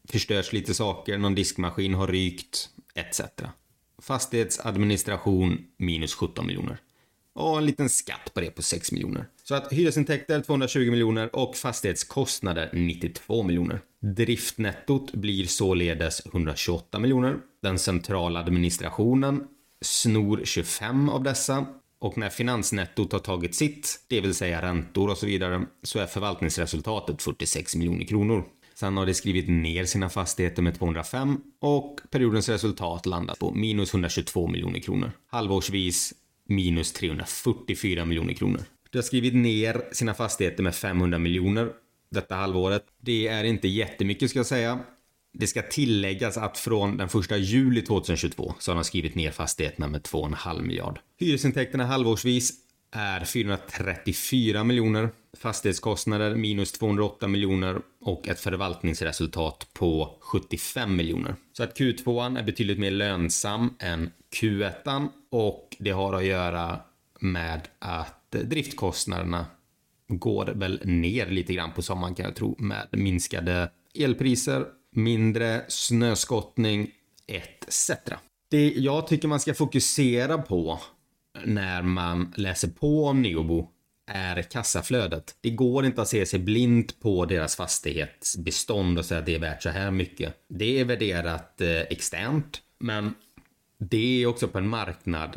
förstörts 0.08 0.52
lite 0.52 0.74
saker, 0.74 1.18
någon 1.18 1.34
diskmaskin 1.34 1.94
har 1.94 2.06
rykt, 2.06 2.68
etc. 2.94 3.20
Fastighetsadministration 4.02 5.66
minus 5.76 6.14
17 6.14 6.46
miljoner. 6.46 6.78
Och 7.34 7.58
en 7.58 7.66
liten 7.66 7.88
skatt 7.88 8.34
på 8.34 8.40
det 8.40 8.50
på 8.50 8.62
6 8.62 8.92
miljoner. 8.92 9.26
Så 9.44 9.54
att 9.54 9.72
hyresintäkter 9.72 10.40
220 10.40 10.90
miljoner 10.90 11.36
och 11.36 11.56
fastighetskostnader 11.56 12.70
92 12.72 13.42
miljoner. 13.42 13.80
Driftnettot 14.00 15.12
blir 15.12 15.46
således 15.46 16.26
128 16.26 16.98
miljoner. 16.98 17.36
Den 17.62 17.78
centrala 17.78 18.40
administrationen 18.40 19.44
snor 19.82 20.40
25 20.44 21.08
av 21.08 21.22
dessa 21.22 21.66
och 21.98 22.18
när 22.18 22.30
finansnettot 22.30 23.12
har 23.12 23.18
tagit 23.18 23.54
sitt, 23.54 24.04
det 24.08 24.20
vill 24.20 24.34
säga 24.34 24.62
räntor 24.62 25.10
och 25.10 25.18
så 25.18 25.26
vidare, 25.26 25.66
så 25.82 25.98
är 25.98 26.06
förvaltningsresultatet 26.06 27.22
46 27.22 27.76
miljoner 27.76 28.04
kronor. 28.04 28.44
Sen 28.74 28.96
har 28.96 29.06
de 29.06 29.14
skrivit 29.14 29.48
ner 29.48 29.84
sina 29.84 30.08
fastigheter 30.08 30.62
med 30.62 30.78
205 30.78 31.40
och 31.60 32.00
periodens 32.10 32.48
resultat 32.48 33.06
landar 33.06 33.34
på 33.34 33.50
minus 33.54 33.94
122 33.94 34.48
miljoner 34.48 34.80
kronor. 34.80 35.12
Halvårsvis 35.26 36.14
minus 36.48 36.92
344 36.92 38.04
miljoner 38.04 38.34
kronor. 38.34 38.60
De 38.90 38.98
har 38.98 39.02
skrivit 39.02 39.34
ner 39.34 39.82
sina 39.92 40.14
fastigheter 40.14 40.62
med 40.62 40.74
500 40.74 41.18
miljoner 41.18 41.72
detta 42.14 42.34
halvåret. 42.34 42.84
Det 43.00 43.28
är 43.28 43.44
inte 43.44 43.68
jättemycket 43.68 44.30
ska 44.30 44.38
jag 44.38 44.46
säga. 44.46 44.78
Det 45.32 45.46
ska 45.46 45.62
tilläggas 45.62 46.36
att 46.36 46.58
från 46.58 46.96
den 46.96 47.08
1 47.08 47.38
juli 47.38 47.82
2022 47.82 48.54
så 48.58 48.70
har 48.70 48.74
de 48.74 48.84
skrivit 48.84 49.14
ner 49.14 49.30
fastigheterna 49.30 49.88
med 49.88 50.02
2,5 50.02 50.62
miljard. 50.62 50.98
Hyresintäkterna 51.18 51.84
halvårsvis 51.84 52.52
är 52.94 53.24
434 53.24 54.64
miljoner 54.64 55.10
fastighetskostnader 55.36 56.34
minus 56.34 56.72
208 56.72 57.28
miljoner 57.28 57.80
och 58.00 58.28
ett 58.28 58.40
förvaltningsresultat 58.40 59.68
på 59.72 60.18
75 60.20 60.96
miljoner. 60.96 61.34
Så 61.52 61.62
att 61.62 61.78
Q2 61.78 62.38
är 62.38 62.42
betydligt 62.42 62.78
mer 62.78 62.90
lönsam 62.90 63.74
än 63.78 64.10
Q1 64.40 65.08
och 65.30 65.76
det 65.78 65.90
har 65.90 66.12
att 66.12 66.24
göra 66.24 66.80
med 67.20 67.60
att 67.78 68.30
driftkostnaderna 68.30 69.46
går 70.08 70.46
väl 70.46 70.80
ner 70.84 71.26
lite 71.26 71.54
grann 71.54 71.72
på 71.72 71.82
sommaren 71.82 72.14
kan 72.14 72.24
jag 72.24 72.36
tro 72.36 72.56
med 72.58 72.88
minskade 72.90 73.70
elpriser, 73.94 74.66
mindre 74.90 75.64
snöskottning 75.68 76.90
etc. 77.26 77.90
Det 78.50 78.72
jag 78.72 79.06
tycker 79.06 79.28
man 79.28 79.40
ska 79.40 79.54
fokusera 79.54 80.38
på 80.38 80.80
när 81.44 81.82
man 81.82 82.34
läser 82.36 82.68
på 82.68 83.04
om 83.04 83.22
Neobo 83.22 83.70
är 84.06 84.42
kassaflödet. 84.42 85.36
Det 85.40 85.50
går 85.50 85.84
inte 85.84 86.02
att 86.02 86.08
se 86.08 86.26
sig 86.26 86.38
blint 86.38 87.00
på 87.00 87.24
deras 87.24 87.56
fastighetsbestånd 87.56 88.98
och 88.98 89.04
säga 89.04 89.20
att 89.20 89.26
det 89.26 89.34
är 89.34 89.38
värt 89.38 89.62
så 89.62 89.68
här 89.68 89.90
mycket. 89.90 90.34
Det 90.48 90.80
är 90.80 90.84
värderat 90.84 91.60
eh, 91.60 91.80
externt, 91.80 92.62
men 92.78 93.14
det 93.78 94.22
är 94.22 94.26
också 94.26 94.48
på 94.48 94.58
en 94.58 94.68
marknad 94.68 95.36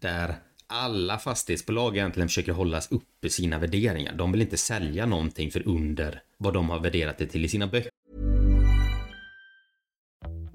där 0.00 0.34
alla 0.66 1.18
fastighetsbolag 1.18 1.96
egentligen 1.96 2.28
försöker 2.28 2.52
hållas 2.52 2.92
uppe 2.92 3.30
sina 3.30 3.58
värderingar. 3.58 4.14
De 4.14 4.32
vill 4.32 4.42
inte 4.42 4.56
sälja 4.56 5.06
någonting 5.06 5.50
för 5.50 5.68
under 5.68 6.22
vad 6.36 6.54
de 6.54 6.70
har 6.70 6.80
värderat 6.80 7.18
det 7.18 7.26
till 7.26 7.44
i 7.44 7.48
sina 7.48 7.66
böcker. 7.66 7.90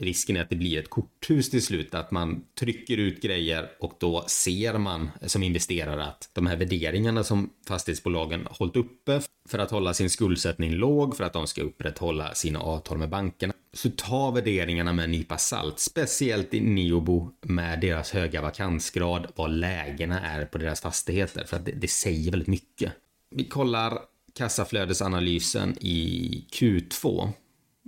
Risken 0.00 0.36
är 0.36 0.40
att 0.40 0.50
det 0.50 0.56
blir 0.56 0.78
ett 0.78 0.90
korthus 0.90 1.50
till 1.50 1.62
slut, 1.62 1.94
att 1.94 2.10
man 2.10 2.44
trycker 2.58 2.96
ut 2.96 3.22
grejer 3.22 3.70
och 3.80 3.92
då 4.00 4.24
ser 4.28 4.78
man 4.78 5.10
som 5.26 5.42
investerare 5.42 6.04
att 6.04 6.30
de 6.32 6.46
här 6.46 6.56
värderingarna 6.56 7.24
som 7.24 7.50
fastighetsbolagen 7.68 8.46
hållit 8.50 8.76
uppe 8.76 9.20
för 9.48 9.58
att 9.58 9.70
hålla 9.70 9.94
sin 9.94 10.10
skuldsättning 10.10 10.72
låg, 10.72 11.16
för 11.16 11.24
att 11.24 11.32
de 11.32 11.46
ska 11.46 11.62
upprätthålla 11.62 12.34
sina 12.34 12.60
avtal 12.60 12.98
med 12.98 13.08
bankerna, 13.08 13.54
så 13.72 13.90
ta 13.90 14.30
värderingarna 14.30 14.92
med 14.92 15.04
en 15.04 15.10
nypa 15.10 15.38
salt, 15.38 15.78
speciellt 15.78 16.54
i 16.54 16.60
Neobo 16.60 17.30
med 17.42 17.80
deras 17.80 18.10
höga 18.10 18.42
vakansgrad, 18.42 19.26
vad 19.36 19.50
lägena 19.50 20.20
är 20.20 20.44
på 20.44 20.58
deras 20.58 20.80
fastigheter, 20.80 21.44
för 21.44 21.56
att 21.56 21.64
det, 21.64 21.72
det 21.72 21.88
säger 21.88 22.30
väldigt 22.30 22.48
mycket. 22.48 22.92
Vi 23.30 23.44
kollar 23.44 23.98
kassaflödesanalysen 24.34 25.76
i 25.80 26.44
Q2 26.52 27.32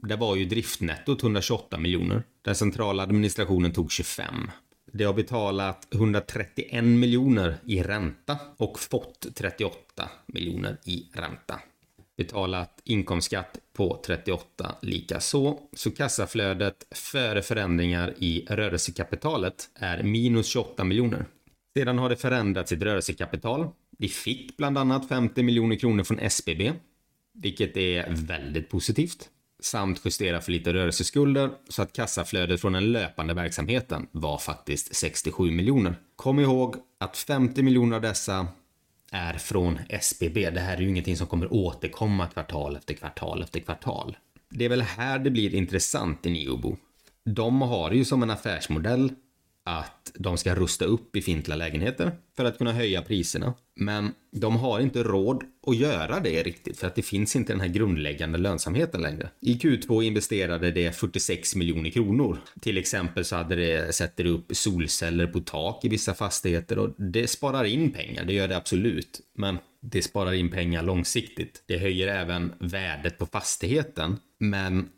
det 0.03 0.17
var 0.17 0.37
ju 0.37 0.45
driftnettot 0.45 1.23
128 1.23 1.79
miljoner. 1.79 2.23
Den 2.43 2.55
centrala 2.55 3.03
administrationen 3.03 3.73
tog 3.73 3.93
25. 3.93 4.51
Det 4.93 5.05
har 5.05 5.15
betalat 5.15 5.95
131 5.95 6.85
miljoner 6.85 7.57
i 7.67 7.83
ränta 7.83 8.39
och 8.57 8.81
fått 8.81 9.27
38 9.35 10.11
miljoner 10.27 10.79
i 10.85 11.07
ränta. 11.13 11.61
Betalat 12.17 12.81
inkomstskatt 12.85 13.59
på 13.73 14.03
38 14.07 14.75
lika 14.83 15.21
så. 15.21 15.61
Så 15.73 15.91
kassaflödet 15.91 16.87
före 16.91 17.43
förändringar 17.43 18.15
i 18.19 18.47
rörelsekapitalet 18.49 19.71
är 19.75 20.03
minus 20.03 20.47
28 20.47 20.85
miljoner. 20.85 21.27
Sedan 21.77 21.99
har 21.99 22.09
det 22.09 22.17
förändrat 22.17 22.69
sitt 22.69 22.83
rörelsekapital. 22.83 23.69
Vi 23.99 24.09
fick 24.09 24.57
bland 24.57 24.79
annat 24.79 25.09
50 25.09 25.43
miljoner 25.43 25.77
kronor 25.77 26.05
från 26.05 26.19
SBB, 26.19 26.73
vilket 27.35 27.77
är 27.77 28.07
väldigt 28.11 28.69
positivt 28.69 29.31
samt 29.63 30.01
justera 30.05 30.41
för 30.41 30.53
lite 30.53 30.73
rörelseskulder 30.73 31.51
så 31.69 31.83
att 31.83 31.93
kassaflödet 31.93 32.61
från 32.61 32.73
den 32.73 32.93
löpande 32.93 33.35
verksamheten 33.35 34.07
var 34.13 34.39
faktiskt 34.39 34.95
67 34.95 35.51
miljoner. 35.51 35.95
Kom 36.17 36.39
ihåg 36.41 36.77
att 37.01 37.17
50 37.17 37.63
miljoner 37.63 37.97
av 37.97 38.03
dessa 38.03 38.47
är 39.13 39.33
från 39.33 39.79
SBB. 39.89 40.51
Det 40.51 40.61
här 40.61 40.77
är 40.77 40.81
ju 40.81 40.89
ingenting 40.89 41.17
som 41.17 41.27
kommer 41.27 41.53
återkomma 41.53 42.27
kvartal 42.27 42.77
efter 42.77 42.95
kvartal 42.95 43.43
efter 43.43 43.61
kvartal. 43.61 44.17
Det 44.51 44.65
är 44.65 44.69
väl 44.69 44.83
här 44.83 45.19
det 45.19 45.31
blir 45.31 45.55
intressant 45.55 46.27
i 46.27 46.31
Neobo. 46.31 46.77
De 47.25 47.63
har 47.63 47.91
ju 47.91 48.05
som 48.05 48.23
en 48.23 48.31
affärsmodell 48.31 49.13
att 49.65 50.13
de 50.15 50.37
ska 50.37 50.55
rusta 50.55 50.85
upp 50.85 51.13
befintliga 51.13 51.57
lägenheter 51.57 52.13
för 52.37 52.45
att 52.45 52.59
kunna 52.59 52.73
höja 52.73 53.03
priserna. 53.03 53.55
Men 53.77 54.15
de 54.33 54.57
har 54.57 54.81
inte 54.81 55.03
råd 55.03 55.45
att 55.67 55.77
göra 55.77 56.21
det 56.21 56.43
riktigt 56.43 56.79
för 56.79 56.87
att 56.87 56.95
det 56.95 57.03
finns 57.03 57.37
inte 57.37 57.53
den 57.53 57.61
här 57.61 57.69
grundläggande 57.69 58.39
lönsamheten 58.39 59.03
längre. 59.03 59.31
I 59.41 59.55
Q2 59.55 60.03
investerade 60.03 60.71
det 60.71 60.97
46 60.97 61.57
miljoner 61.57 61.91
kronor. 61.91 62.39
Till 62.61 62.79
exempel 62.79 63.25
så 63.25 63.37
hade 63.37 63.55
det, 63.55 63.95
sätter 63.95 64.25
upp 64.25 64.57
solceller 64.57 65.27
på 65.27 65.41
tak 65.41 65.85
i 65.85 65.89
vissa 65.89 66.15
fastigheter 66.15 66.79
och 66.79 66.91
det 66.99 67.27
sparar 67.27 67.65
in 67.65 67.91
pengar, 67.93 68.25
det 68.25 68.33
gör 68.33 68.49
det 68.49 68.57
absolut. 68.57 69.21
Men 69.35 69.59
det 69.83 70.03
sparar 70.03 70.33
in 70.33 70.51
pengar 70.51 70.83
långsiktigt. 70.83 71.65
Det 71.67 71.79
höjer 71.79 72.09
även 72.09 72.53
värdet 72.59 73.19
på 73.19 73.27
fastigheten. 73.27 74.17
Men 74.39 74.89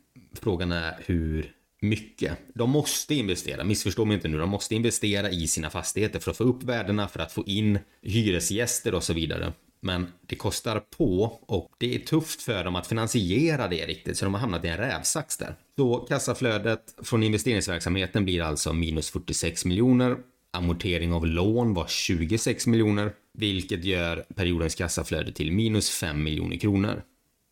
frågan 0.41 0.71
är 0.71 0.95
hur 1.05 1.51
mycket. 1.83 2.37
De 2.55 2.69
måste 2.69 3.15
investera, 3.15 3.63
missförstå 3.63 4.05
mig 4.05 4.15
inte 4.15 4.27
nu, 4.27 4.37
de 4.37 4.49
måste 4.49 4.75
investera 4.75 5.29
i 5.29 5.47
sina 5.47 5.69
fastigheter 5.69 6.19
för 6.19 6.31
att 6.31 6.37
få 6.37 6.43
upp 6.43 6.63
värdena, 6.63 7.07
för 7.07 7.19
att 7.19 7.31
få 7.31 7.43
in 7.45 7.79
hyresgäster 8.01 8.93
och 8.93 9.03
så 9.03 9.13
vidare. 9.13 9.53
Men 9.81 10.07
det 10.27 10.35
kostar 10.35 10.79
på 10.79 11.39
och 11.47 11.71
det 11.77 11.95
är 11.95 11.99
tufft 11.99 12.41
för 12.41 12.63
dem 12.63 12.75
att 12.75 12.87
finansiera 12.87 13.67
det 13.67 13.85
riktigt, 13.85 14.17
så 14.17 14.25
de 14.25 14.33
har 14.33 14.41
hamnat 14.41 14.65
i 14.65 14.67
en 14.67 14.77
rävsax 14.77 15.37
där. 15.37 15.55
Så 15.77 15.95
kassaflödet 15.95 16.95
från 17.03 17.23
investeringsverksamheten 17.23 18.25
blir 18.25 18.41
alltså 18.41 18.73
minus 18.73 19.09
46 19.09 19.65
miljoner. 19.65 20.17
Amortering 20.51 21.13
av 21.13 21.27
lån 21.27 21.73
var 21.73 21.87
26 21.87 22.67
miljoner, 22.67 23.11
vilket 23.33 23.85
gör 23.85 24.25
periodens 24.35 24.75
kassaflöde 24.75 25.31
till 25.31 25.51
minus 25.51 25.89
5 25.89 26.23
miljoner 26.23 26.57
kronor. 26.57 27.03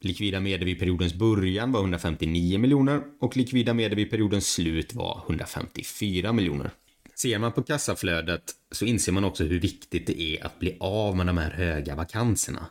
Likvida 0.04 0.40
medel 0.40 0.66
vid 0.66 0.80
periodens 0.80 1.14
början 1.14 1.72
var 1.72 1.80
159 1.80 2.60
miljoner 2.60 3.02
och 3.20 3.38
likvida 3.38 3.74
medel 3.74 3.96
vid 3.96 4.10
periodens 4.10 4.54
slut 4.54 4.94
var 4.94 5.24
154 5.28 6.34
miljoner. 6.34 6.72
Ser 7.16 7.40
man 7.40 7.52
på 7.52 7.64
kassaflödet 7.64 8.44
så 8.72 8.86
inser 8.86 9.12
man 9.12 9.24
också 9.24 9.44
hur 9.44 9.60
viktigt 9.60 10.08
det 10.08 10.22
är 10.22 10.46
att 10.46 10.60
bli 10.60 10.78
av 10.80 11.18
med 11.18 11.28
de 11.28 11.38
här 11.38 11.52
höga 11.52 11.96
vakanserna. 11.96 12.66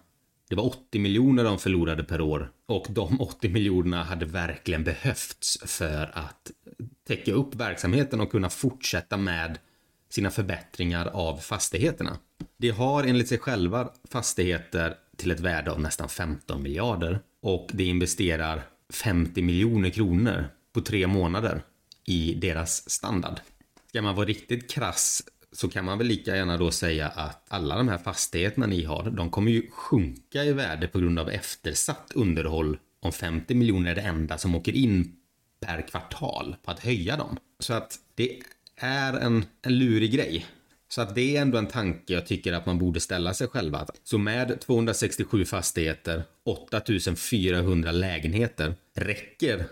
Det 0.49 0.57
var 0.57 0.66
80 0.66 0.99
miljoner 0.99 1.45
de 1.45 1.59
förlorade 1.59 2.05
per 2.05 2.21
år 2.21 2.51
och 2.66 2.87
de 2.90 3.21
80 3.21 3.49
miljonerna 3.49 4.03
hade 4.03 4.25
verkligen 4.25 4.85
behövts 4.85 5.59
för 5.66 6.11
att 6.14 6.51
täcka 7.09 7.33
upp 7.33 7.55
verksamheten 7.55 8.21
och 8.21 8.31
kunna 8.31 8.51
fortsätta 8.51 9.16
med 9.16 9.59
sina 10.11 10.31
förbättringar 10.31 11.07
av 11.07 11.37
fastigheterna. 11.37 12.18
De 12.57 12.70
har 12.70 13.05
enligt 13.05 13.29
sig 13.29 13.38
själva 13.38 13.90
fastigheter 14.11 14.94
till 15.16 15.31
ett 15.31 15.40
värde 15.40 15.70
av 15.70 15.81
nästan 15.81 16.09
15 16.09 16.62
miljarder 16.62 17.20
och 17.42 17.70
de 17.73 17.85
investerar 17.85 18.62
50 18.92 19.42
miljoner 19.42 19.90
kronor 19.90 20.49
på 20.73 20.81
tre 20.81 21.07
månader 21.07 21.62
i 22.07 22.35
deras 22.35 22.90
standard. 22.90 23.40
Ska 23.88 24.03
man 24.03 24.14
vara 24.14 24.27
riktigt 24.27 24.70
krass 24.70 25.23
så 25.53 25.68
kan 25.68 25.85
man 25.85 25.99
väl 25.99 26.07
lika 26.07 26.37
gärna 26.37 26.57
då 26.57 26.70
säga 26.70 27.09
att 27.09 27.44
alla 27.49 27.77
de 27.77 27.88
här 27.88 27.99
fastigheterna 27.99 28.66
ni 28.66 28.85
har, 28.85 29.11
de 29.11 29.31
kommer 29.31 29.51
ju 29.51 29.70
sjunka 29.70 30.44
i 30.44 30.53
värde 30.53 30.88
på 30.88 30.99
grund 30.99 31.18
av 31.18 31.31
eftersatt 31.31 32.12
underhåll 32.14 32.79
om 33.01 33.12
50 33.12 33.55
miljoner 33.55 33.90
är 33.90 33.94
det 33.94 34.01
enda 34.01 34.38
som 34.38 34.55
åker 34.55 34.73
in 34.73 35.16
per 35.61 35.88
kvartal 35.88 36.57
på 36.64 36.70
att 36.70 36.81
höja 36.81 37.16
dem. 37.16 37.37
Så 37.59 37.75
att 37.75 37.99
det 38.14 38.38
är 38.81 39.12
en, 39.12 39.45
en 39.62 39.79
lurig 39.79 40.12
grej. 40.12 40.47
Så 40.88 41.03
att 41.03 41.14
det 41.14 41.37
är 41.37 41.43
ändå 41.43 41.59
en 41.59 41.66
tanke 41.66 42.12
jag 42.12 42.27
tycker 42.27 42.53
att 42.53 42.66
man 42.66 42.79
borde 42.79 43.01
ställa 43.01 43.35
sig 43.35 43.49
själva. 43.49 43.87
Så 44.05 44.19
med 44.19 44.61
267 44.61 45.45
fastigheter, 45.45 46.23
8400 46.45 47.93
lägenheter, 47.93 48.75
räcker 48.95 49.66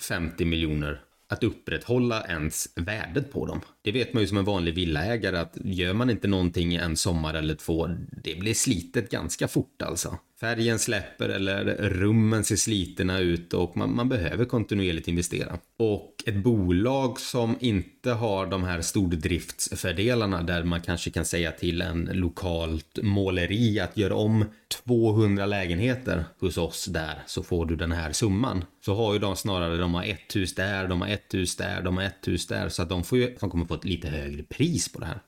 50 0.00 0.44
miljoner 0.44 1.00
att 1.28 1.44
upprätthålla 1.44 2.24
ens 2.28 2.68
värdet 2.74 3.32
på 3.32 3.46
dem. 3.46 3.60
Det 3.82 3.92
vet 3.92 4.12
man 4.12 4.22
ju 4.22 4.26
som 4.26 4.38
en 4.38 4.44
vanlig 4.44 4.74
villaägare 4.74 5.36
att 5.36 5.58
gör 5.64 5.92
man 5.92 6.10
inte 6.10 6.28
någonting 6.28 6.74
en 6.74 6.96
sommar 6.96 7.34
eller 7.34 7.54
två, 7.54 7.88
det 8.22 8.38
blir 8.38 8.54
slitet 8.54 9.10
ganska 9.10 9.48
fort 9.48 9.82
alltså. 9.82 10.18
Färgen 10.44 10.78
släpper 10.78 11.28
eller 11.28 11.64
rummen 11.78 12.44
ser 12.44 12.56
slitna 12.56 13.18
ut 13.18 13.54
och 13.54 13.76
man, 13.76 13.94
man 13.94 14.08
behöver 14.08 14.44
kontinuerligt 14.44 15.08
investera. 15.08 15.58
Och 15.78 16.14
ett 16.26 16.36
bolag 16.36 17.20
som 17.20 17.56
inte 17.60 18.10
har 18.10 18.46
de 18.46 18.64
här 18.64 18.80
stordriftsfördelarna 18.80 20.42
där 20.42 20.64
man 20.64 20.80
kanske 20.80 21.10
kan 21.10 21.24
säga 21.24 21.52
till 21.52 21.82
en 21.82 22.10
lokalt 22.12 22.98
måleri 23.02 23.80
att 23.80 23.96
göra 23.96 24.14
om 24.14 24.44
200 24.84 25.46
lägenheter 25.46 26.24
hos 26.40 26.58
oss 26.58 26.84
där 26.84 27.22
så 27.26 27.42
får 27.42 27.66
du 27.66 27.76
den 27.76 27.92
här 27.92 28.12
summan. 28.12 28.64
Så 28.84 28.94
har 28.94 29.12
ju 29.12 29.18
de 29.18 29.36
snarare, 29.36 29.76
de 29.76 29.94
har 29.94 30.04
ett 30.04 30.36
hus 30.36 30.54
där, 30.54 30.88
de 30.88 31.00
har 31.00 31.08
ett 31.08 31.34
hus 31.34 31.56
där, 31.56 31.82
de 31.82 31.96
har 31.96 32.04
ett 32.04 32.28
hus 32.28 32.46
där 32.46 32.68
så 32.68 32.82
att 32.82 32.88
de 32.88 33.04
får 33.04 33.18
ju, 33.18 33.36
de 33.40 33.50
kommer 33.50 33.66
få 33.66 33.74
ett 33.74 33.84
lite 33.84 34.08
högre 34.08 34.42
pris 34.42 34.92
på 34.92 35.00
det 35.00 35.06
här. 35.06 35.20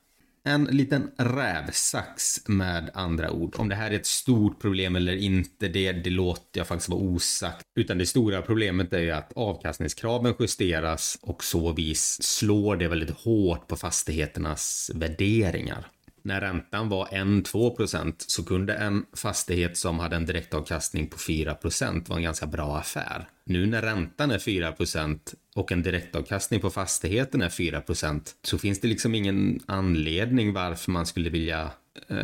En 0.47 0.63
liten 0.63 1.11
rävsax 1.17 2.47
med 2.47 2.89
andra 2.93 3.31
ord. 3.31 3.55
Om 3.57 3.69
det 3.69 3.75
här 3.75 3.91
är 3.91 3.95
ett 3.95 4.05
stort 4.05 4.61
problem 4.61 4.95
eller 4.95 5.15
inte, 5.15 5.67
det, 5.67 5.91
det 5.91 6.09
låter 6.09 6.59
jag 6.59 6.67
faktiskt 6.67 6.89
vara 6.89 7.01
osagt. 7.01 7.65
Utan 7.75 7.97
det 7.97 8.05
stora 8.05 8.41
problemet 8.41 8.93
är 8.93 8.99
ju 8.99 9.11
att 9.11 9.33
avkastningskraven 9.35 10.33
justeras 10.39 11.17
och 11.21 11.43
så 11.43 11.73
vis 11.73 12.23
slår 12.23 12.75
det 12.75 12.87
väldigt 12.87 13.09
hårt 13.09 13.67
på 13.67 13.75
fastigheternas 13.75 14.91
värderingar. 14.95 15.87
När 16.21 16.41
räntan 16.41 16.89
var 16.89 17.05
1-2% 17.05 18.13
så 18.17 18.43
kunde 18.43 18.73
en 18.73 19.05
fastighet 19.13 19.77
som 19.77 19.99
hade 19.99 20.15
en 20.15 20.25
direktavkastning 20.25 21.07
på 21.07 21.17
4% 21.17 22.09
vara 22.09 22.17
en 22.17 22.23
ganska 22.23 22.47
bra 22.47 22.77
affär. 22.77 23.29
Nu 23.45 23.65
när 23.65 23.81
räntan 23.81 24.31
är 24.31 24.37
4% 24.37 25.19
och 25.55 25.71
en 25.71 25.83
direktavkastning 25.83 26.59
på 26.59 26.69
fastigheten 26.69 27.41
är 27.41 27.49
4% 27.49 28.21
så 28.43 28.57
finns 28.57 28.81
det 28.81 28.87
liksom 28.87 29.15
ingen 29.15 29.59
anledning 29.65 30.53
varför 30.53 30.91
man 30.91 31.05
skulle 31.05 31.29
vilja 31.29 31.71
eh, 32.09 32.17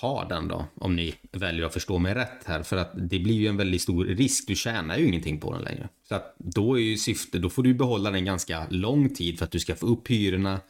ha 0.00 0.28
den 0.28 0.48
då. 0.48 0.66
Om 0.74 0.96
ni 0.96 1.14
väljer 1.32 1.66
att 1.66 1.72
förstå 1.72 1.98
mig 1.98 2.14
rätt 2.14 2.44
här. 2.44 2.62
För 2.62 2.76
att 2.76 2.92
det 2.94 3.18
blir 3.18 3.34
ju 3.34 3.46
en 3.46 3.56
väldigt 3.56 3.82
stor 3.82 4.04
risk. 4.04 4.44
Du 4.46 4.54
tjänar 4.54 4.98
ju 4.98 5.06
ingenting 5.06 5.40
på 5.40 5.52
den 5.52 5.62
längre. 5.62 5.88
Så 6.08 6.14
att 6.14 6.34
då 6.38 6.78
är 6.78 6.82
ju 6.82 6.96
syftet, 6.96 7.42
då 7.42 7.50
får 7.50 7.62
du 7.62 7.74
behålla 7.74 8.10
den 8.10 8.24
ganska 8.24 8.66
lång 8.70 9.14
tid 9.14 9.38
för 9.38 9.44
att 9.44 9.50
du 9.50 9.58
ska 9.58 9.74
få 9.74 9.86
upp 9.86 10.10
hyrorna 10.10 10.60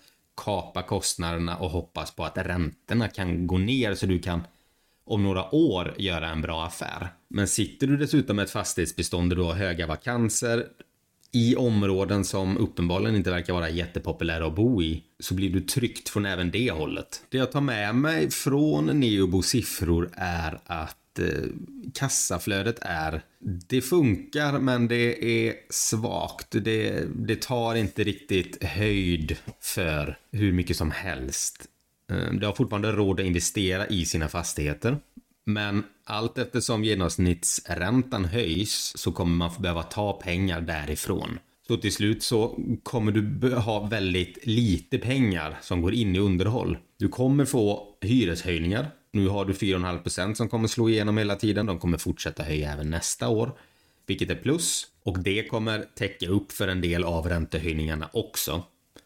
kapa 0.44 0.83
kostnaderna 0.83 1.57
och 1.57 1.70
hoppas 1.70 2.11
på 2.11 2.24
att 2.24 2.38
räntorna 2.38 3.09
kan 3.09 3.46
gå 3.46 3.59
ner 3.59 3.94
så 3.94 4.07
du 4.07 4.18
kan 4.18 4.40
om 5.05 5.22
några 5.22 5.55
år 5.55 5.94
göra 5.98 6.28
en 6.28 6.40
bra 6.40 6.64
affär. 6.64 7.09
Men 7.28 7.48
sitter 7.48 7.87
du 7.87 7.96
dessutom 7.96 8.37
med 8.37 8.42
ett 8.42 8.50
fastighetsbestånd 8.50 9.31
där 9.31 9.37
du 9.37 9.42
har 9.42 9.55
höga 9.55 9.87
vakanser 9.87 10.66
i 11.33 11.57
områden 11.57 12.24
som 12.24 12.59
uppenbarligen 12.59 13.16
inte 13.16 13.31
verkar 13.31 13.52
vara 13.52 13.70
jättepopulära 13.70 14.46
att 14.46 14.55
bo 14.55 14.83
i 14.83 15.05
så 15.18 15.35
blir 15.35 15.50
du 15.50 15.61
tryckt 15.61 16.09
från 16.09 16.26
även 16.26 16.50
det 16.50 16.70
hållet. 16.70 17.24
Det 17.28 17.38
jag 17.38 17.52
tar 17.52 17.61
med 17.61 17.94
mig 17.94 18.31
från 18.31 19.00
Neobos 19.00 19.46
siffror 19.46 20.11
är 20.16 20.61
att 20.66 20.96
eh, 21.18 21.44
kassaflödet 21.94 22.79
är 22.81 23.22
det 23.68 23.81
funkar 23.81 24.59
men 24.59 24.88
det 24.88 25.25
är 25.48 25.55
svagt. 25.70 26.46
Det, 26.51 27.05
det 27.16 27.42
tar 27.42 27.75
inte 27.75 28.05
riktigt 28.05 28.64
höjd 28.64 29.37
för 29.61 30.18
hur 30.33 30.53
mycket 30.53 30.77
som 30.77 30.90
helst. 30.90 31.68
Eh, 32.11 32.33
det 32.33 32.46
har 32.46 32.55
fortfarande 32.55 32.92
råd 32.92 33.20
att 33.20 33.27
investera 33.27 33.87
i 33.87 34.05
sina 34.05 34.29
fastigheter. 34.29 34.96
Men 35.44 35.85
allt 36.05 36.38
eftersom 36.38 36.85
genomsnittsräntan 36.85 38.25
höjs 38.25 38.92
så 38.96 39.12
kommer 39.12 39.37
man 39.37 39.51
behöva 39.59 39.83
ta 39.83 40.12
pengar 40.12 40.61
därifrån. 40.61 41.38
Så 41.66 41.77
till 41.77 41.92
slut 41.92 42.22
så 42.22 42.59
kommer 42.83 43.12
du 43.12 43.55
ha 43.55 43.87
väldigt 43.87 44.46
lite 44.46 44.98
pengar 44.98 45.59
som 45.62 45.83
går 45.83 45.94
in 45.94 46.16
i 46.16 46.18
underhåll. 46.18 46.79
Du 46.98 47.09
kommer 47.09 47.44
få 47.44 47.96
hyreshöjningar. 48.01 48.90
Nu 49.12 49.29
har 49.29 49.44
du 49.44 49.53
4,5% 49.53 50.35
som 50.35 50.48
kommer 50.48 50.68
slå 50.68 50.88
igenom 50.88 51.18
hela 51.18 51.37
tiden. 51.37 51.66
De 51.66 51.79
kommer 51.79 51.98
fortsätta 51.98 52.42
höja 52.42 52.72
även 52.72 52.90
nästa 52.90 53.29
år. 53.29 53.53
Vilket 54.07 54.31
är 54.31 54.35
plus. 54.35 54.87
Och 55.03 55.18
det 55.18 55.48
kommer 55.48 55.85
täcka 55.94 56.29
upp 56.29 56.53
för 56.53 56.68
en 56.68 56.81
del 56.81 57.05
av 57.05 57.29
räntehöjningarna 57.29 58.09
också. 58.12 58.62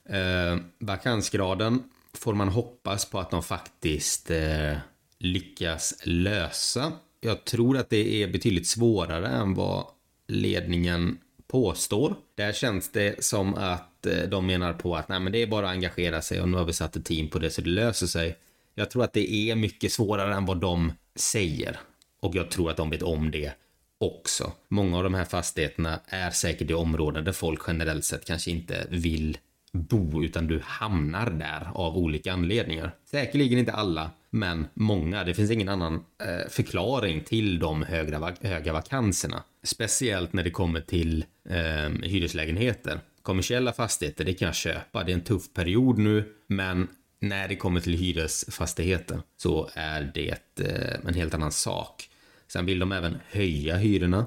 Eh, 0.08 0.56
vakansgraden 0.78 1.82
får 2.12 2.34
man 2.34 2.48
hoppas 2.48 3.10
på 3.10 3.18
att 3.18 3.30
de 3.30 3.42
faktiskt 3.42 4.30
eh, 4.30 4.76
lyckas 5.18 5.94
lösa. 6.04 6.92
Jag 7.20 7.44
tror 7.44 7.76
att 7.76 7.90
det 7.90 8.22
är 8.22 8.28
betydligt 8.28 8.66
svårare 8.66 9.28
än 9.28 9.54
vad 9.54 9.86
ledningen 10.26 11.18
påstår. 11.46 12.14
Där 12.34 12.52
känns 12.52 12.92
det 12.92 13.24
som 13.24 13.54
att 13.54 14.06
eh, 14.06 14.22
de 14.28 14.46
menar 14.46 14.72
på 14.72 14.96
att 14.96 15.08
nej, 15.08 15.20
men 15.20 15.32
det 15.32 15.42
är 15.42 15.46
bara 15.46 15.66
att 15.66 15.72
engagera 15.72 16.22
sig 16.22 16.40
och 16.40 16.48
nu 16.48 16.56
har 16.56 16.64
vi 16.64 16.72
satt 16.72 16.96
ett 16.96 17.04
team 17.04 17.28
på 17.28 17.38
det 17.38 17.50
så 17.50 17.60
det 17.60 17.70
löser 17.70 18.06
sig. 18.06 18.36
Jag 18.78 18.90
tror 18.90 19.04
att 19.04 19.12
det 19.12 19.32
är 19.32 19.56
mycket 19.56 19.92
svårare 19.92 20.34
än 20.34 20.44
vad 20.44 20.60
de 20.60 20.92
säger 21.14 21.80
och 22.20 22.34
jag 22.34 22.50
tror 22.50 22.70
att 22.70 22.76
de 22.76 22.90
vet 22.90 23.02
om 23.02 23.30
det 23.30 23.52
också. 23.98 24.52
Många 24.68 24.96
av 24.96 25.04
de 25.04 25.14
här 25.14 25.24
fastigheterna 25.24 26.00
är 26.06 26.30
säkert 26.30 26.70
i 26.70 26.74
områden 26.74 27.24
där 27.24 27.32
folk 27.32 27.60
generellt 27.66 28.04
sett 28.04 28.24
kanske 28.24 28.50
inte 28.50 28.86
vill 28.90 29.38
bo 29.72 30.24
utan 30.24 30.46
du 30.46 30.60
hamnar 30.64 31.30
där 31.30 31.70
av 31.74 31.96
olika 31.96 32.32
anledningar. 32.32 32.94
Säkerligen 33.10 33.58
inte 33.58 33.72
alla, 33.72 34.10
men 34.30 34.66
många. 34.74 35.24
Det 35.24 35.34
finns 35.34 35.50
ingen 35.50 35.68
annan 35.68 35.94
eh, 35.94 36.48
förklaring 36.50 37.20
till 37.20 37.58
de 37.58 37.82
högra, 37.82 38.34
höga 38.40 38.72
vakanserna. 38.72 39.42
Speciellt 39.62 40.32
när 40.32 40.44
det 40.44 40.50
kommer 40.50 40.80
till 40.80 41.24
eh, 41.48 41.88
hyreslägenheter. 42.02 43.00
Kommersiella 43.22 43.72
fastigheter, 43.72 44.24
det 44.24 44.34
kan 44.34 44.46
jag 44.46 44.54
köpa. 44.54 45.04
Det 45.04 45.12
är 45.12 45.14
en 45.14 45.20
tuff 45.20 45.52
period 45.54 45.98
nu, 45.98 46.32
men 46.46 46.88
när 47.20 47.48
det 47.48 47.56
kommer 47.56 47.80
till 47.80 47.98
hyresfastigheter 47.98 49.20
så 49.36 49.68
är 49.74 50.10
det 50.14 50.60
eh, 50.60 51.08
en 51.08 51.14
helt 51.14 51.34
annan 51.34 51.52
sak. 51.52 52.10
Sen 52.48 52.66
vill 52.66 52.78
de 52.78 52.92
även 52.92 53.18
höja 53.30 53.76
hyrorna. 53.76 54.26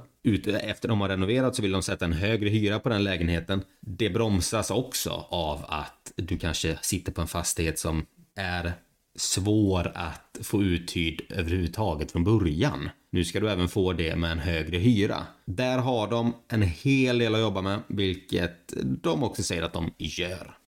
efter 0.62 0.88
de 0.88 1.02
har 1.02 1.10
renoverat 1.10 1.56
så 1.56 1.62
vill 1.62 1.72
de 1.72 1.84
sätta 1.84 2.06
en 2.06 2.14
högre 2.14 2.50
hyra 2.50 2.80
på 2.80 2.90
den 2.90 3.04
lägenheten. 3.04 3.62
Det 3.80 4.10
bromsas 4.10 4.72
också 4.72 5.26
av 5.30 5.66
att 5.68 6.12
du 6.16 6.38
kanske 6.38 6.78
sitter 6.82 7.12
på 7.12 7.22
en 7.22 7.28
fastighet 7.28 7.80
som 7.80 8.06
är 8.36 8.74
svår 9.16 9.92
att 9.96 10.38
få 10.42 10.64
uthyrd 10.64 11.22
överhuvudtaget 11.30 12.12
från 12.12 12.24
början. 12.24 12.90
Nu 13.12 13.26
ska 13.26 13.40
du 13.40 13.50
även 13.50 13.70
få 13.70 13.94
det 13.94 14.16
med 14.16 14.32
en 14.32 14.40
högre 14.40 14.78
hyra. 14.78 15.24
Där 15.46 15.78
har 15.78 16.08
de 16.08 16.34
en 16.48 16.62
hel 16.62 17.18
del 17.18 17.36
att 17.36 17.42
jobba 17.42 17.62
med, 17.62 17.80
vilket 17.88 18.74
de 18.84 19.24
också 19.24 19.44
säger 19.44 19.64
att 19.64 19.74
de 19.74 19.94
gör. 19.98 20.59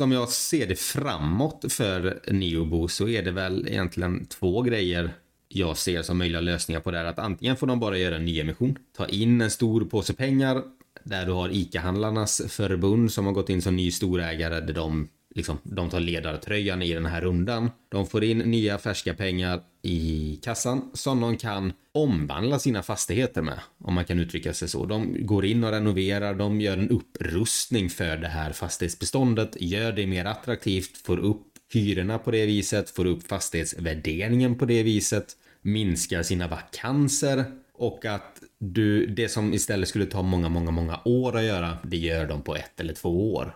Som 0.00 0.12
jag 0.12 0.28
ser 0.28 0.66
det 0.66 0.78
framåt 0.78 1.64
för 1.72 2.20
Neobo 2.32 2.88
så 2.88 3.08
är 3.08 3.22
det 3.22 3.30
väl 3.30 3.68
egentligen 3.68 4.26
två 4.26 4.62
grejer 4.62 5.10
jag 5.48 5.76
ser 5.76 6.02
som 6.02 6.18
möjliga 6.18 6.40
lösningar 6.40 6.80
på 6.80 6.90
det 6.90 6.98
här. 6.98 7.04
Att 7.04 7.18
antingen 7.18 7.56
får 7.56 7.66
de 7.66 7.80
bara 7.80 7.98
göra 7.98 8.16
en 8.16 8.24
nyemission, 8.24 8.78
ta 8.96 9.06
in 9.06 9.40
en 9.40 9.50
stor 9.50 9.84
påse 9.84 10.14
pengar 10.14 10.62
där 11.04 11.26
du 11.26 11.32
har 11.32 11.48
ICA-handlarnas 11.48 12.42
förbund 12.48 13.12
som 13.12 13.26
har 13.26 13.32
gått 13.32 13.50
in 13.50 13.62
som 13.62 13.76
ny 13.76 13.90
storägare 13.90 14.60
där 14.60 14.74
de 14.74 15.08
liksom, 15.36 15.58
de 15.62 15.90
tar 15.90 16.00
ledartröjan 16.00 16.82
i 16.82 16.94
den 16.94 17.06
här 17.06 17.20
rundan. 17.20 17.70
De 17.88 18.06
får 18.06 18.24
in 18.24 18.38
nya 18.38 18.78
färska 18.78 19.14
pengar 19.14 19.60
i 19.82 20.40
kassan 20.42 20.90
som 20.94 21.20
de 21.20 21.36
kan 21.36 21.72
omvandla 21.92 22.58
sina 22.58 22.82
fastigheter 22.82 23.42
med, 23.42 23.60
om 23.78 23.94
man 23.94 24.04
kan 24.04 24.18
uttrycka 24.18 24.54
sig 24.54 24.68
så. 24.68 24.86
De 24.86 25.26
går 25.26 25.44
in 25.44 25.64
och 25.64 25.70
renoverar, 25.70 26.34
de 26.34 26.60
gör 26.60 26.78
en 26.78 26.90
upprustning 26.90 27.90
för 27.90 28.16
det 28.16 28.28
här 28.28 28.52
fastighetsbeståndet, 28.52 29.56
gör 29.60 29.92
det 29.92 30.06
mer 30.06 30.24
attraktivt, 30.24 30.96
får 30.96 31.18
upp 31.18 31.46
hyrorna 31.72 32.18
på 32.18 32.30
det 32.30 32.46
viset, 32.46 32.90
får 32.90 33.04
upp 33.04 33.28
fastighetsvärderingen 33.28 34.58
på 34.58 34.64
det 34.64 34.82
viset, 34.82 35.26
minskar 35.62 36.22
sina 36.22 36.48
vakanser 36.48 37.44
och 37.74 38.04
att 38.04 38.40
du, 38.58 39.06
det 39.06 39.28
som 39.28 39.54
istället 39.54 39.88
skulle 39.88 40.06
ta 40.06 40.22
många, 40.22 40.48
många, 40.48 40.70
många 40.70 41.00
år 41.04 41.36
att 41.36 41.44
göra, 41.44 41.78
det 41.84 41.96
gör 41.96 42.26
de 42.26 42.42
på 42.42 42.56
ett 42.56 42.80
eller 42.80 42.94
två 42.94 43.34
år. 43.34 43.54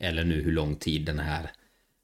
Eller 0.00 0.24
nu 0.24 0.42
hur 0.42 0.52
lång 0.52 0.76
tid 0.76 1.04
den 1.04 1.18
här 1.18 1.50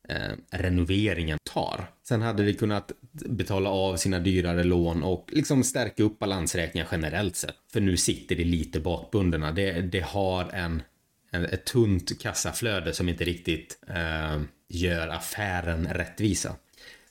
eh, 0.09 0.33
renoveringen 0.51 1.39
tar. 1.53 1.91
Sen 2.03 2.23
hade 2.23 2.45
de 2.45 2.53
kunnat 2.53 2.93
betala 3.13 3.71
av 3.71 3.97
sina 3.97 4.19
dyrare 4.19 4.65
lån 4.65 5.03
och 5.03 5.31
liksom 5.33 5.65
stärka 5.65 6.03
upp 6.03 6.19
balansräkningen 6.19 6.87
generellt 6.93 7.37
sett. 7.37 7.55
För 7.73 7.81
nu 7.81 7.97
sitter 7.97 8.37
det 8.37 8.45
lite 8.45 8.81
bakbundna. 8.81 9.53
Det, 9.53 9.73
det 9.73 10.01
har 10.01 10.51
en, 10.53 10.83
en, 11.31 11.45
ett 11.45 11.65
tunt 11.65 12.23
kassaflöde 12.23 12.93
som 12.93 13.09
inte 13.09 13.25
riktigt 13.25 13.79
eh, 13.89 14.41
gör 14.69 15.09
affären 15.09 15.87
rättvisa. 15.87 16.57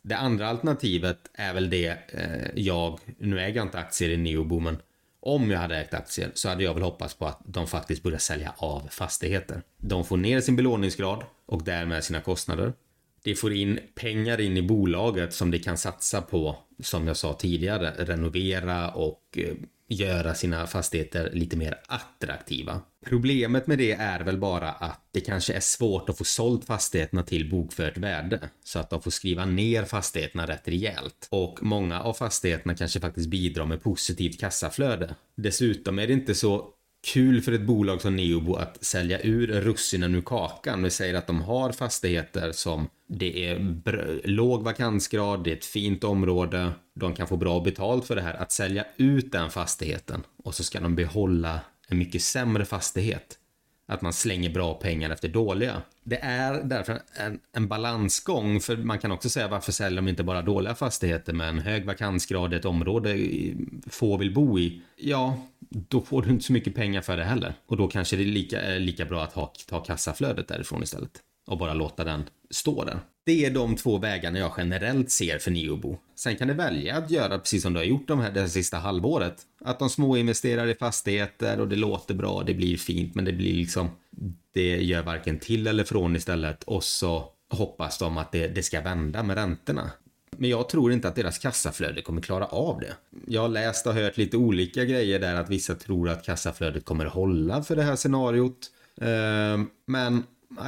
Det 0.01 0.17
andra 0.17 0.47
alternativet 0.47 1.17
är 1.33 1.53
väl 1.53 1.69
det 1.69 1.97
eh, 2.07 2.47
jag, 2.55 2.99
nu 3.17 3.39
äger 3.39 3.55
jag 3.55 3.65
inte 3.65 3.79
aktier 3.79 4.09
i 4.09 4.17
Neobo 4.17 4.59
men 4.59 4.77
om 5.21 5.51
jag 5.51 5.59
hade 5.59 5.77
ägt 5.77 5.93
aktier 5.93 6.31
så 6.33 6.49
hade 6.49 6.63
jag 6.63 6.73
väl 6.73 6.83
hoppats 6.83 7.13
på 7.13 7.25
att 7.25 7.41
de 7.45 7.67
faktiskt 7.67 8.03
börjar 8.03 8.19
sälja 8.19 8.53
av 8.57 8.87
fastigheter. 8.91 9.61
De 9.77 10.05
får 10.05 10.17
ner 10.17 10.41
sin 10.41 10.55
belåningsgrad 10.55 11.23
och 11.45 11.63
därmed 11.63 12.03
sina 12.03 12.21
kostnader. 12.21 12.73
De 13.23 13.35
får 13.35 13.53
in 13.53 13.79
pengar 13.95 14.41
in 14.41 14.57
i 14.57 14.61
bolaget 14.61 15.33
som 15.33 15.51
de 15.51 15.59
kan 15.59 15.77
satsa 15.77 16.21
på, 16.21 16.55
som 16.79 17.07
jag 17.07 17.17
sa 17.17 17.33
tidigare, 17.33 17.93
renovera 17.97 18.91
och 18.91 19.37
eh, 19.37 19.53
göra 19.89 20.33
sina 20.35 20.67
fastigheter 20.67 21.31
lite 21.33 21.57
mer 21.57 21.79
attraktiva. 21.87 22.81
Problemet 23.05 23.67
med 23.67 23.77
det 23.77 23.91
är 23.91 24.19
väl 24.19 24.37
bara 24.37 24.71
att 24.71 25.01
det 25.11 25.21
kanske 25.21 25.53
är 25.53 25.59
svårt 25.59 26.09
att 26.09 26.17
få 26.17 26.23
sålt 26.23 26.65
fastigheterna 26.65 27.23
till 27.23 27.49
bokfört 27.49 27.97
värde 27.97 28.49
så 28.63 28.79
att 28.79 28.89
de 28.89 29.01
får 29.01 29.11
skriva 29.11 29.45
ner 29.45 29.83
fastigheterna 29.83 30.47
rätt 30.47 30.67
rejält 30.67 31.27
och 31.29 31.59
många 31.61 32.01
av 32.01 32.13
fastigheterna 32.13 32.75
kanske 32.75 32.99
faktiskt 32.99 33.29
bidrar 33.29 33.65
med 33.65 33.83
positivt 33.83 34.39
kassaflöde. 34.39 35.15
Dessutom 35.37 35.99
är 35.99 36.07
det 36.07 36.13
inte 36.13 36.35
så 36.35 36.73
kul 37.07 37.41
för 37.41 37.51
ett 37.51 37.61
bolag 37.61 38.01
som 38.01 38.15
Neobo 38.15 38.55
att 38.55 38.83
sälja 38.83 39.19
ur 39.21 39.47
russinen 39.47 40.15
ur 40.15 40.21
kakan. 40.21 40.83
Vi 40.83 40.89
säger 40.89 41.13
att 41.13 41.27
de 41.27 41.41
har 41.41 41.71
fastigheter 41.71 42.51
som 42.51 42.87
det 43.07 43.45
är 43.45 43.59
låg 44.27 44.63
vakansgrad, 44.63 45.43
det 45.43 45.51
är 45.51 45.55
ett 45.55 45.65
fint 45.65 46.03
område, 46.03 46.71
de 46.95 47.13
kan 47.13 47.27
få 47.27 47.37
bra 47.37 47.59
betalt 47.59 48.07
för 48.07 48.15
det 48.15 48.21
här. 48.21 48.33
Att 48.33 48.51
sälja 48.51 48.85
ut 48.97 49.31
den 49.31 49.49
fastigheten 49.49 50.23
och 50.43 50.55
så 50.55 50.63
ska 50.63 50.79
de 50.79 50.95
behålla 50.95 51.59
en 51.87 51.97
mycket 51.97 52.21
sämre 52.21 52.65
fastighet. 52.65 53.37
Att 53.89 54.01
man 54.01 54.13
slänger 54.13 54.49
bra 54.49 54.73
pengar 54.73 55.09
efter 55.09 55.27
dåliga. 55.27 55.81
Det 56.03 56.19
är 56.21 56.63
därför 56.63 57.01
en, 57.13 57.39
en 57.51 57.67
balansgång, 57.67 58.59
för 58.59 58.77
man 58.77 58.99
kan 58.99 59.11
också 59.11 59.29
säga 59.29 59.47
varför 59.47 59.71
säljer 59.71 59.95
de 59.95 60.07
inte 60.07 60.23
bara 60.23 60.41
dåliga 60.41 60.75
fastigheter 60.75 61.33
med 61.33 61.49
en 61.49 61.59
hög 61.59 61.85
vakansgrad 61.85 62.53
i 62.53 62.55
ett 62.55 62.65
område 62.65 63.17
få 63.87 64.17
vill 64.17 64.33
bo 64.33 64.59
i? 64.59 64.81
Ja, 64.95 65.47
då 65.69 66.01
får 66.01 66.21
du 66.21 66.29
inte 66.29 66.43
så 66.43 66.53
mycket 66.53 66.75
pengar 66.75 67.01
för 67.01 67.17
det 67.17 67.23
heller. 67.23 67.53
Och 67.65 67.77
då 67.77 67.87
kanske 67.87 68.15
det 68.15 68.23
är 68.23 68.25
lika, 68.25 68.61
lika 68.61 69.05
bra 69.05 69.23
att 69.23 69.33
ha, 69.33 69.53
ta 69.67 69.79
kassaflödet 69.79 70.47
därifrån 70.47 70.83
istället. 70.83 71.11
Och 71.47 71.57
bara 71.57 71.73
låta 71.73 72.03
den 72.03 72.23
stå 72.49 72.83
där. 72.83 72.99
Det 73.29 73.45
är 73.45 73.51
de 73.51 73.75
två 73.75 73.97
vägarna 73.97 74.39
jag 74.39 74.53
generellt 74.57 75.11
ser 75.11 75.39
för 75.39 75.51
Neobo. 75.51 75.97
Sen 76.15 76.35
kan 76.35 76.47
du 76.47 76.53
välja 76.53 76.97
att 76.97 77.11
göra 77.11 77.39
precis 77.39 77.61
som 77.61 77.73
du 77.73 77.79
har 77.79 77.85
gjort 77.85 78.07
de 78.07 78.19
här, 78.19 78.31
det 78.31 78.49
sista 78.49 78.77
halvåret. 78.77 79.35
Att 79.61 79.79
de 79.79 79.89
små 79.89 80.17
investerar 80.17 80.67
i 80.67 80.75
fastigheter 80.75 81.59
och 81.59 81.67
det 81.67 81.75
låter 81.75 82.13
bra, 82.13 82.43
det 82.43 82.53
blir 82.53 82.77
fint, 82.77 83.15
men 83.15 83.25
det 83.25 83.31
blir 83.31 83.53
liksom, 83.53 83.89
det 84.53 84.83
gör 84.83 85.03
varken 85.03 85.39
till 85.39 85.67
eller 85.67 85.83
från 85.83 86.15
istället 86.15 86.63
och 86.63 86.83
så 86.83 87.23
hoppas 87.49 87.97
de 87.97 88.17
att 88.17 88.31
det, 88.31 88.47
det 88.47 88.63
ska 88.63 88.81
vända 88.81 89.23
med 89.23 89.35
räntorna. 89.37 89.91
Men 90.37 90.49
jag 90.49 90.69
tror 90.69 90.91
inte 90.91 91.07
att 91.07 91.15
deras 91.15 91.37
kassaflöde 91.37 92.01
kommer 92.01 92.21
klara 92.21 92.45
av 92.45 92.79
det. 92.79 92.93
Jag 93.27 93.41
har 93.41 93.49
läst 93.49 93.87
och 93.87 93.93
hört 93.93 94.17
lite 94.17 94.37
olika 94.37 94.85
grejer 94.85 95.19
där 95.19 95.35
att 95.35 95.49
vissa 95.49 95.75
tror 95.75 96.09
att 96.09 96.25
kassaflödet 96.25 96.85
kommer 96.85 97.05
hålla 97.05 97.63
för 97.63 97.75
det 97.75 97.83
här 97.83 97.95
scenariot. 97.95 98.71
Ehm, 99.01 99.69
men 99.85 100.23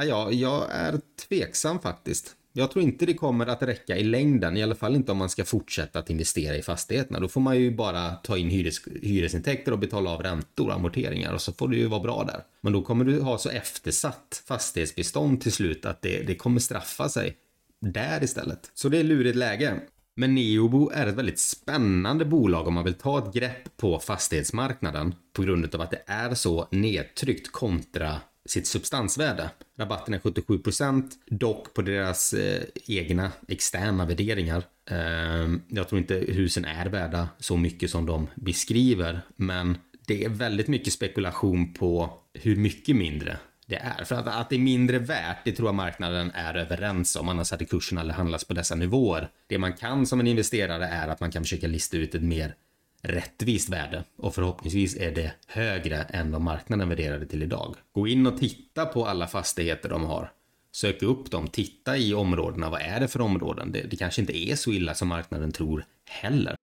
ja, 0.06 0.30
jag 0.30 0.66
är 0.70 1.00
tveksam 1.28 1.78
faktiskt. 1.78 2.36
Jag 2.52 2.70
tror 2.70 2.84
inte 2.84 3.06
det 3.06 3.14
kommer 3.14 3.46
att 3.46 3.62
räcka 3.62 3.96
i 3.96 4.02
längden, 4.02 4.56
i 4.56 4.62
alla 4.62 4.74
fall 4.74 4.96
inte 4.96 5.12
om 5.12 5.18
man 5.18 5.28
ska 5.28 5.44
fortsätta 5.44 5.98
att 5.98 6.10
investera 6.10 6.56
i 6.56 6.62
fastigheterna. 6.62 7.20
Då 7.20 7.28
får 7.28 7.40
man 7.40 7.58
ju 7.58 7.74
bara 7.74 8.10
ta 8.10 8.38
in 8.38 8.50
hyres, 8.50 8.80
hyresintäkter 9.02 9.72
och 9.72 9.78
betala 9.78 10.10
av 10.10 10.22
räntor 10.22 10.66
och 10.68 10.74
amorteringar 10.74 11.32
och 11.32 11.40
så 11.40 11.52
får 11.52 11.68
det 11.68 11.76
ju 11.76 11.86
vara 11.86 12.00
bra 12.00 12.24
där. 12.24 12.44
Men 12.60 12.72
då 12.72 12.82
kommer 12.82 13.04
du 13.04 13.20
ha 13.20 13.38
så 13.38 13.48
eftersatt 13.48 14.42
fastighetsbestånd 14.46 15.40
till 15.40 15.52
slut 15.52 15.84
att 15.86 16.02
det, 16.02 16.22
det 16.26 16.34
kommer 16.34 16.60
straffa 16.60 17.08
sig 17.08 17.36
där 17.80 18.24
istället. 18.24 18.70
Så 18.74 18.88
det 18.88 18.98
är 18.98 19.04
lurigt 19.04 19.36
läge. 19.36 19.80
Men 20.14 20.34
Neobo 20.34 20.90
är 20.90 21.06
ett 21.06 21.14
väldigt 21.14 21.38
spännande 21.38 22.24
bolag 22.24 22.68
om 22.68 22.74
man 22.74 22.84
vill 22.84 22.94
ta 22.94 23.18
ett 23.18 23.34
grepp 23.34 23.76
på 23.76 23.98
fastighetsmarknaden 23.98 25.14
på 25.32 25.42
grund 25.42 25.74
av 25.74 25.80
att 25.80 25.90
det 25.90 26.02
är 26.06 26.34
så 26.34 26.68
nedtryckt 26.70 27.52
kontra 27.52 28.20
sitt 28.46 28.66
substansvärde. 28.66 29.50
Rabatten 29.78 30.14
är 30.14 30.18
77% 30.18 31.10
dock 31.26 31.74
på 31.74 31.82
deras 31.82 32.32
eh, 32.32 32.62
egna 32.86 33.32
externa 33.48 34.06
värderingar. 34.06 34.64
Eh, 34.90 35.48
jag 35.68 35.88
tror 35.88 35.98
inte 35.98 36.14
husen 36.14 36.64
är 36.64 36.86
värda 36.86 37.28
så 37.38 37.56
mycket 37.56 37.90
som 37.90 38.06
de 38.06 38.28
beskriver, 38.34 39.20
men 39.36 39.78
det 40.06 40.24
är 40.24 40.28
väldigt 40.28 40.68
mycket 40.68 40.92
spekulation 40.92 41.74
på 41.74 42.18
hur 42.34 42.56
mycket 42.56 42.96
mindre 42.96 43.36
det 43.66 43.76
är. 43.76 44.04
För 44.04 44.14
att, 44.14 44.26
att 44.26 44.50
det 44.50 44.56
är 44.56 44.60
mindre 44.60 44.98
värt, 44.98 45.44
det 45.44 45.52
tror 45.52 45.68
jag 45.68 45.74
marknaden 45.74 46.30
är 46.34 46.54
överens 46.54 47.16
om, 47.16 47.28
annars 47.28 47.50
hade 47.50 47.64
kursen 47.64 47.98
aldrig 47.98 48.16
handlats 48.16 48.44
på 48.44 48.54
dessa 48.54 48.74
nivåer. 48.74 49.30
Det 49.46 49.58
man 49.58 49.72
kan 49.72 50.06
som 50.06 50.20
en 50.20 50.26
investerare 50.26 50.86
är 50.86 51.08
att 51.08 51.20
man 51.20 51.30
kan 51.30 51.42
försöka 51.42 51.66
lista 51.66 51.96
ut 51.96 52.14
ett 52.14 52.22
mer 52.22 52.54
rättvist 53.02 53.68
värde 53.68 54.04
och 54.16 54.34
förhoppningsvis 54.34 54.96
är 54.96 55.10
det 55.10 55.32
högre 55.46 56.02
än 56.02 56.32
vad 56.32 56.40
marknaden 56.40 56.88
värderade 56.88 57.26
till 57.26 57.42
idag. 57.42 57.76
Gå 57.92 58.08
in 58.08 58.26
och 58.26 58.38
titta 58.38 58.86
på 58.86 59.06
alla 59.06 59.26
fastigheter 59.26 59.88
de 59.88 60.04
har. 60.04 60.32
Sök 60.72 61.02
upp 61.02 61.30
dem, 61.30 61.48
titta 61.48 61.96
i 61.96 62.14
områdena. 62.14 62.70
Vad 62.70 62.80
är 62.80 63.00
det 63.00 63.08
för 63.08 63.20
områden? 63.20 63.72
Det, 63.72 63.82
det 63.82 63.96
kanske 63.96 64.20
inte 64.20 64.36
är 64.36 64.56
så 64.56 64.70
illa 64.72 64.94
som 64.94 65.08
marknaden 65.08 65.52
tror 65.52 65.84
heller. 66.08 66.56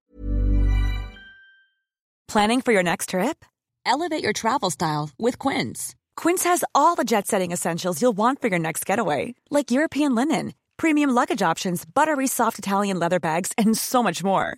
Planning 2.31 2.61
for 2.61 2.73
your 2.73 2.83
next 2.83 3.09
trip? 3.09 3.45
Elevate 3.85 4.23
your 4.23 4.33
travel 4.33 4.71
style 4.71 5.09
with 5.17 5.37
Quince. 5.49 5.95
Quince 6.15 6.43
has 6.49 6.63
all 6.73 6.95
the 6.95 7.03
jet 7.03 7.27
setting 7.27 7.51
essentials 7.53 8.01
you'll 8.01 8.17
want 8.17 8.41
for 8.41 8.49
your 8.49 8.59
next 8.59 8.85
getaway, 8.89 9.33
like 9.49 9.71
European 9.71 10.15
linen, 10.15 10.53
premium 10.77 11.09
luggage 11.09 11.41
options, 11.41 11.85
buttery 11.85 12.27
soft 12.27 12.59
Italian 12.59 12.99
leather 12.99 13.19
bags, 13.19 13.51
and 13.57 13.77
so 13.77 14.03
much 14.03 14.23
more. 14.23 14.57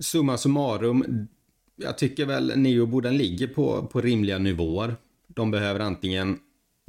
Summa 0.00 0.38
summarum, 0.38 1.28
jag 1.76 1.98
tycker 1.98 2.26
väl 2.26 2.52
neoborden 2.56 3.16
ligger 3.16 3.46
på, 3.46 3.86
på 3.86 4.00
rimliga 4.00 4.38
nivåer. 4.38 4.96
De 5.26 5.50
behöver 5.50 5.80
antingen, 5.80 6.38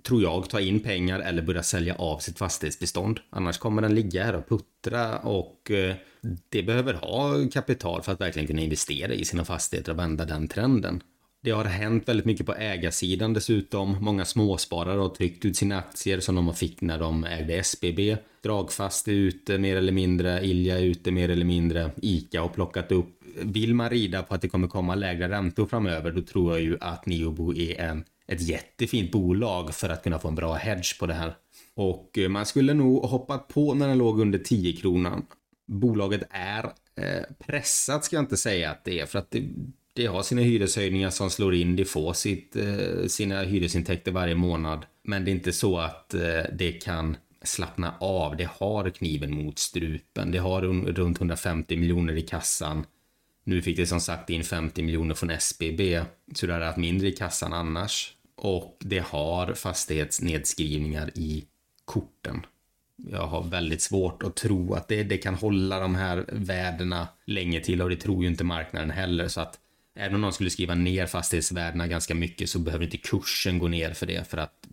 tror 0.04 0.22
jag, 0.22 0.50
ta 0.50 0.60
in 0.60 0.80
pengar 0.80 1.20
eller 1.20 1.42
börja 1.42 1.64
sälja 1.64 1.96
av 1.96 2.20
sitt 2.20 2.38
fastighetsbestånd. 2.38 3.20
Annars 3.30 3.58
kommer 3.58 3.82
den 3.82 3.96
ligga 3.96 4.24
här 4.24 4.36
och 4.36 4.50
puttra 4.50 5.20
och 5.20 5.72
eh, 5.72 5.96
det 6.50 6.64
behöver 6.64 6.94
ha 6.94 7.50
kapital 7.54 8.02
för 8.02 8.12
att 8.12 8.22
verkligen 8.22 8.48
kunna 8.48 8.62
investera 8.62 9.14
i 9.14 9.26
sina 9.26 9.46
fastigheter 9.46 9.92
och 9.92 10.00
vända 10.00 10.26
den 10.26 10.48
trenden. 10.48 11.04
Det 11.44 11.52
har 11.52 11.66
hänt 11.66 12.08
väldigt 12.08 12.26
mycket 12.26 12.46
på 12.46 12.54
ägarsidan 12.56 13.34
dessutom. 13.34 13.98
Många 14.02 14.26
småsparare 14.26 15.00
har 15.00 15.10
tryckt 15.10 15.46
ut 15.46 15.58
sina 15.58 15.78
aktier 15.78 16.20
som 16.20 16.36
de 16.36 16.54
fick 16.54 16.82
när 16.82 17.00
de 17.00 17.24
ägde 17.24 17.54
SBB. 17.54 18.18
Dragfast 18.44 19.08
är 19.08 19.12
ute 19.12 19.58
mer 19.58 19.76
eller 19.76 19.92
mindre, 19.92 20.46
Ilja 20.46 20.80
är 20.80 20.84
ute 20.84 21.12
mer 21.12 21.30
eller 21.30 21.46
mindre, 21.46 21.92
ICA 22.02 22.42
har 22.42 22.50
plockat 22.50 22.92
upp. 22.92 23.24
Vill 23.42 23.76
man 23.76 23.90
rida 23.90 24.24
på 24.24 24.34
att 24.34 24.42
det 24.42 24.50
kommer 24.50 24.68
komma 24.68 24.96
lägre 24.96 25.30
räntor 25.30 25.66
framöver 25.66 26.12
då 26.12 26.22
tror 26.22 26.52
jag 26.52 26.62
ju 26.62 26.78
att 26.82 27.06
Neobo 27.06 27.54
är 27.54 27.80
en, 27.80 28.04
ett 28.28 28.42
jättefint 28.42 29.12
bolag 29.12 29.76
för 29.76 29.90
att 29.90 30.04
kunna 30.04 30.20
få 30.20 30.28
en 30.28 30.36
bra 30.36 30.54
hedge 30.54 31.00
på 31.00 31.06
det 31.06 31.14
här. 31.14 31.36
Och 31.76 32.18
eh, 32.18 32.30
man 32.30 32.46
skulle 32.46 32.74
nog 32.74 33.04
hoppat 33.04 33.48
på 33.48 33.74
när 33.74 33.88
den 33.88 33.98
låg 33.98 34.20
under 34.20 34.40
10 34.40 34.74
kronan. 34.74 35.26
Bolaget 35.68 36.24
är 36.30 36.64
eh, 36.96 37.24
pressat 37.40 38.06
ska 38.06 38.16
jag 38.16 38.24
inte 38.24 38.38
säga 38.38 38.72
att 38.72 38.86
det 38.86 39.00
är 39.00 39.06
för 39.06 39.20
att 39.20 39.32
det, 39.32 39.44
det 39.94 40.06
har 40.06 40.24
sina 40.24 40.42
hyreshöjningar 40.42 41.10
som 41.10 41.30
slår 41.30 41.54
in, 41.54 41.76
det 41.76 41.86
får 41.86 42.14
sitt, 42.14 42.56
eh, 42.56 43.08
sina 43.08 43.42
hyresintäkter 43.42 44.12
varje 44.12 44.36
månad. 44.36 44.86
Men 45.04 45.26
det 45.26 45.32
är 45.32 45.34
inte 45.34 45.54
så 45.54 45.78
att 45.78 46.14
eh, 46.14 46.44
det 46.54 46.72
kan 46.72 47.18
slappna 47.44 47.96
av, 48.00 48.38
det 48.38 48.50
har 48.60 48.90
kniven 48.90 49.36
mot 49.36 49.60
strupen, 49.60 50.32
det 50.32 50.40
har 50.40 50.62
runt 50.62 51.18
150 51.18 51.78
miljoner 51.78 52.14
i 52.14 52.22
kassan. 52.22 52.86
Nu 53.44 53.62
fick 53.62 53.78
det 53.78 53.88
som 53.88 54.00
sagt 54.00 54.30
in 54.30 54.44
50 54.44 54.84
miljoner 54.84 55.16
från 55.16 55.30
SBB, 55.30 56.02
så 56.36 56.48
det 56.48 56.54
hade 56.54 56.66
haft 56.66 56.78
mindre 56.78 57.08
i 57.08 57.12
kassan 57.12 57.54
annars. 57.54 58.14
Och 58.36 58.78
det 58.80 59.00
har 59.00 59.54
fastighetsnedskrivningar 59.54 61.12
i 61.16 61.46
korten. 61.86 62.46
Jag 62.96 63.28
har 63.28 63.44
väldigt 63.44 63.82
svårt 63.82 64.24
att 64.24 64.36
tro 64.36 64.74
att 64.74 64.88
det, 64.88 65.04
det 65.04 65.18
kan 65.18 65.36
hålla 65.36 65.80
de 65.80 65.96
här 65.96 66.26
värdena 66.28 67.08
länge 67.26 67.60
till 67.60 67.82
och 67.82 67.90
det 67.90 67.96
tror 67.96 68.24
ju 68.24 68.30
inte 68.30 68.44
marknaden 68.44 68.92
heller. 68.92 69.28
Så 69.28 69.42
att 69.42 69.60
Även 69.96 70.16
om 70.16 70.22
någon 70.22 70.34
skulle 70.34 70.50
skriva 70.50 70.76
ner 70.76 71.06
fastighetsvärdena 71.06 71.88
ganska 71.88 72.16
mycket 72.16 72.50
så 72.50 72.60
behöver 72.60 72.86
inte 72.86 72.98
kursen 72.98 73.60
gå 73.60 73.68
ner 73.68 73.94
för 73.94 74.06
det 74.06 74.30
för 74.30 74.38
att 74.38 74.68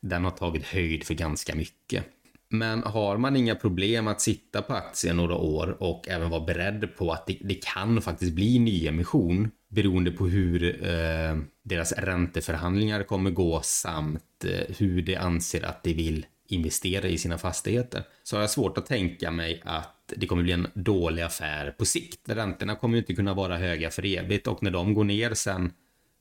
den 0.00 0.24
har 0.24 0.30
tagit 0.30 0.66
höjd 0.66 1.04
för 1.04 1.14
ganska 1.14 1.54
mycket. 1.54 2.04
Men 2.48 2.82
har 2.82 3.16
man 3.16 3.36
inga 3.36 3.54
problem 3.54 4.06
att 4.08 4.20
sitta 4.20 4.62
på 4.62 4.74
aktien 4.74 5.16
några 5.16 5.36
år 5.36 5.76
och 5.82 6.08
även 6.08 6.30
vara 6.30 6.44
beredd 6.44 6.96
på 6.96 7.12
att 7.12 7.26
det, 7.26 7.38
det 7.40 7.64
kan 7.64 8.02
faktiskt 8.02 8.32
bli 8.32 8.58
nyemission 8.58 9.50
beroende 9.68 10.10
på 10.10 10.26
hur 10.26 10.86
eh, 10.86 11.36
deras 11.62 11.92
ränteförhandlingar 11.92 13.02
kommer 13.02 13.30
gå 13.30 13.60
samt 13.62 14.44
eh, 14.44 14.74
hur 14.78 15.02
de 15.02 15.16
anser 15.16 15.64
att 15.64 15.84
de 15.84 15.94
vill 15.94 16.26
investera 16.52 17.08
i 17.08 17.18
sina 17.18 17.38
fastigheter 17.38 18.02
så 18.22 18.36
har 18.36 18.40
jag 18.40 18.50
svårt 18.50 18.78
att 18.78 18.86
tänka 18.86 19.30
mig 19.30 19.62
att 19.64 20.12
det 20.16 20.26
kommer 20.26 20.42
bli 20.42 20.52
en 20.52 20.66
dålig 20.74 21.22
affär 21.22 21.70
på 21.70 21.84
sikt. 21.84 22.20
Räntorna 22.24 22.76
kommer 22.76 22.94
ju 22.94 23.00
inte 23.00 23.14
kunna 23.14 23.34
vara 23.34 23.56
höga 23.56 23.90
för 23.90 24.06
evigt 24.06 24.46
och 24.46 24.62
när 24.62 24.70
de 24.70 24.94
går 24.94 25.04
ner 25.04 25.34
sen 25.34 25.72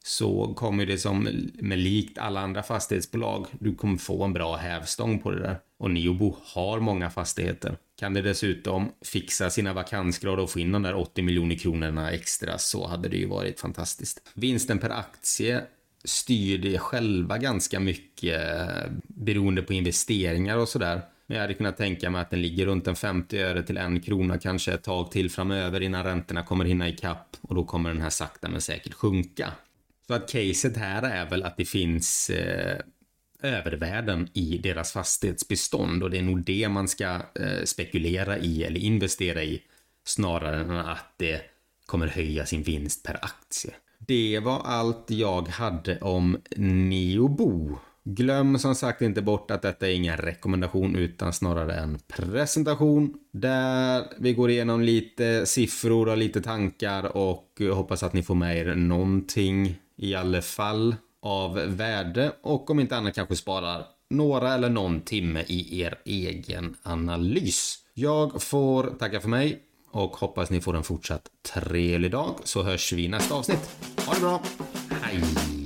så 0.04 0.54
kommer 0.54 0.86
det 0.86 0.98
som 0.98 1.30
med 1.54 1.80
likt 1.80 2.17
alla 2.17 2.39
andra 2.39 2.63
fastighetsbolag. 2.63 3.48
Du 3.60 3.76
kommer 3.76 3.98
få 3.98 4.24
en 4.24 4.34
bra 4.34 4.56
hävstång 4.56 5.20
på 5.20 5.32
det 5.32 5.39
där. 5.39 5.60
Och 5.78 5.91
Neobo 5.91 6.36
har 6.44 6.80
många 6.80 7.10
fastigheter. 7.10 7.78
Kan 8.00 8.13
det 8.13 8.22
dessutom 8.22 8.91
fixa 9.06 9.50
sina 9.50 9.74
vakansgrad 9.74 10.39
och 10.39 10.50
få 10.50 10.60
in 10.60 10.72
de 10.72 10.82
där 10.82 10.96
80 10.96 11.22
miljoner 11.22 11.56
kronorna 11.56 12.12
extra 12.12 12.58
så 12.58 12.88
hade 12.88 13.10
det 13.10 13.17
ju 13.17 13.28
varit 13.28 13.60
fantastiskt. 13.60 14.30
Vinsten 14.34 14.80
per 14.80 14.89
aktie 14.89 15.62
styr 16.04 16.58
det 16.58 16.80
själva 16.80 17.38
ganska 17.38 17.80
mycket 17.80 18.40
eh, 18.40 18.92
beroende 19.08 19.62
på 19.62 19.74
investeringar 19.74 20.58
och 20.58 20.70
sådär. 20.70 21.02
Men 21.28 21.36
jag 21.36 21.42
hade 21.42 21.54
kunnat 21.54 21.78
tänka 21.78 22.10
mig 22.10 22.22
att 22.22 22.30
den 22.30 22.42
ligger 22.42 22.66
runt 22.66 22.88
en 22.88 22.96
50 22.96 23.40
öre 23.40 23.64
till 23.64 23.78
en 23.78 24.00
krona 24.00 24.38
kanske 24.38 24.74
ett 24.74 24.84
tag 24.84 25.12
till 25.12 25.32
framöver 25.32 25.82
innan 25.82 26.04
räntorna 26.04 26.44
kommer 26.44 26.66
hinna 26.66 26.90
ikapp 26.90 27.38
och 27.42 27.56
då 27.56 27.64
kommer 27.64 27.90
den 27.90 28.02
här 28.02 28.10
sakta 28.10 28.50
men 28.50 28.62
säkert 28.62 28.94
sjunka. 28.94 29.54
Så 30.08 30.14
att 30.14 30.32
caset 30.32 30.78
här 30.78 31.04
är 31.04 31.30
väl 31.30 31.44
att 31.44 31.58
det 31.58 31.66
finns 31.66 32.30
eh, 32.30 32.78
övervärden 33.42 34.30
i 34.34 34.58
deras 34.58 34.92
fastighetsbestånd 34.92 36.04
och 36.04 36.10
det 36.10 36.18
är 36.18 36.22
nog 36.22 36.44
det 36.44 36.70
man 36.70 36.88
ska 36.88 37.06
eh, 37.36 37.64
spekulera 37.66 38.38
i 38.38 38.64
eller 38.64 38.80
investera 38.80 39.44
i 39.44 39.62
snarare 40.04 40.60
än 40.60 40.72
att 40.72 41.14
det 41.18 41.42
kommer 41.86 42.08
höja 42.08 42.46
sin 42.46 42.64
vinst 42.64 43.04
per 43.04 43.20
aktie. 43.22 43.74
Det 44.08 44.40
var 44.40 44.60
allt 44.60 45.06
jag 45.08 45.48
hade 45.48 46.00
om 46.00 46.38
Neobo. 46.56 47.78
Glöm 48.04 48.60
som 48.60 48.76
sagt 48.76 49.02
inte 49.02 49.22
bort 49.22 49.52
att 49.52 49.62
detta 49.62 49.88
är 49.88 49.94
ingen 49.94 50.18
rekommendation 50.18 50.96
utan 50.96 51.34
snarare 51.34 51.76
en 51.76 52.00
presentation 52.08 53.14
där 53.32 54.04
vi 54.20 54.34
går 54.34 54.50
igenom 54.50 54.82
lite 54.82 55.46
siffror 55.46 56.10
och 56.10 56.18
lite 56.18 56.42
tankar 56.42 57.18
och 57.18 57.62
hoppas 57.74 58.04
att 58.04 58.14
ni 58.14 58.24
får 58.24 58.36
med 58.36 58.58
er 58.58 58.76
någonting 58.76 59.76
i 59.98 60.16
alla 60.16 60.42
fall 60.42 60.96
av 61.22 61.54
värde 61.54 62.32
och 62.42 62.70
om 62.70 62.80
inte 62.80 62.98
annat 62.98 63.16
kanske 63.16 63.36
sparar 63.36 63.86
några 64.10 64.54
eller 64.54 64.70
någon 64.70 65.02
timme 65.02 65.44
i 65.48 65.82
er 65.82 65.96
egen 66.06 66.76
analys. 66.84 67.78
Jag 67.94 68.44
får 68.44 68.84
tacka 68.84 69.22
för 69.22 69.30
mig 69.30 69.60
och 69.91 70.17
hoppas 70.17 70.49
ni 70.49 70.62
får 70.62 70.75
en 70.75 70.84
fortsatt 70.84 71.23
trevlig 71.54 72.12
dag 72.12 72.36
så 72.43 72.63
hörs 72.63 72.93
vi 72.93 73.06
i 73.06 73.08
nästa 73.08 73.36
avsnitt. 73.36 73.69
Ha 74.06 74.13
det 74.13 74.19
bra! 74.19 74.41
Hej! 75.01 75.61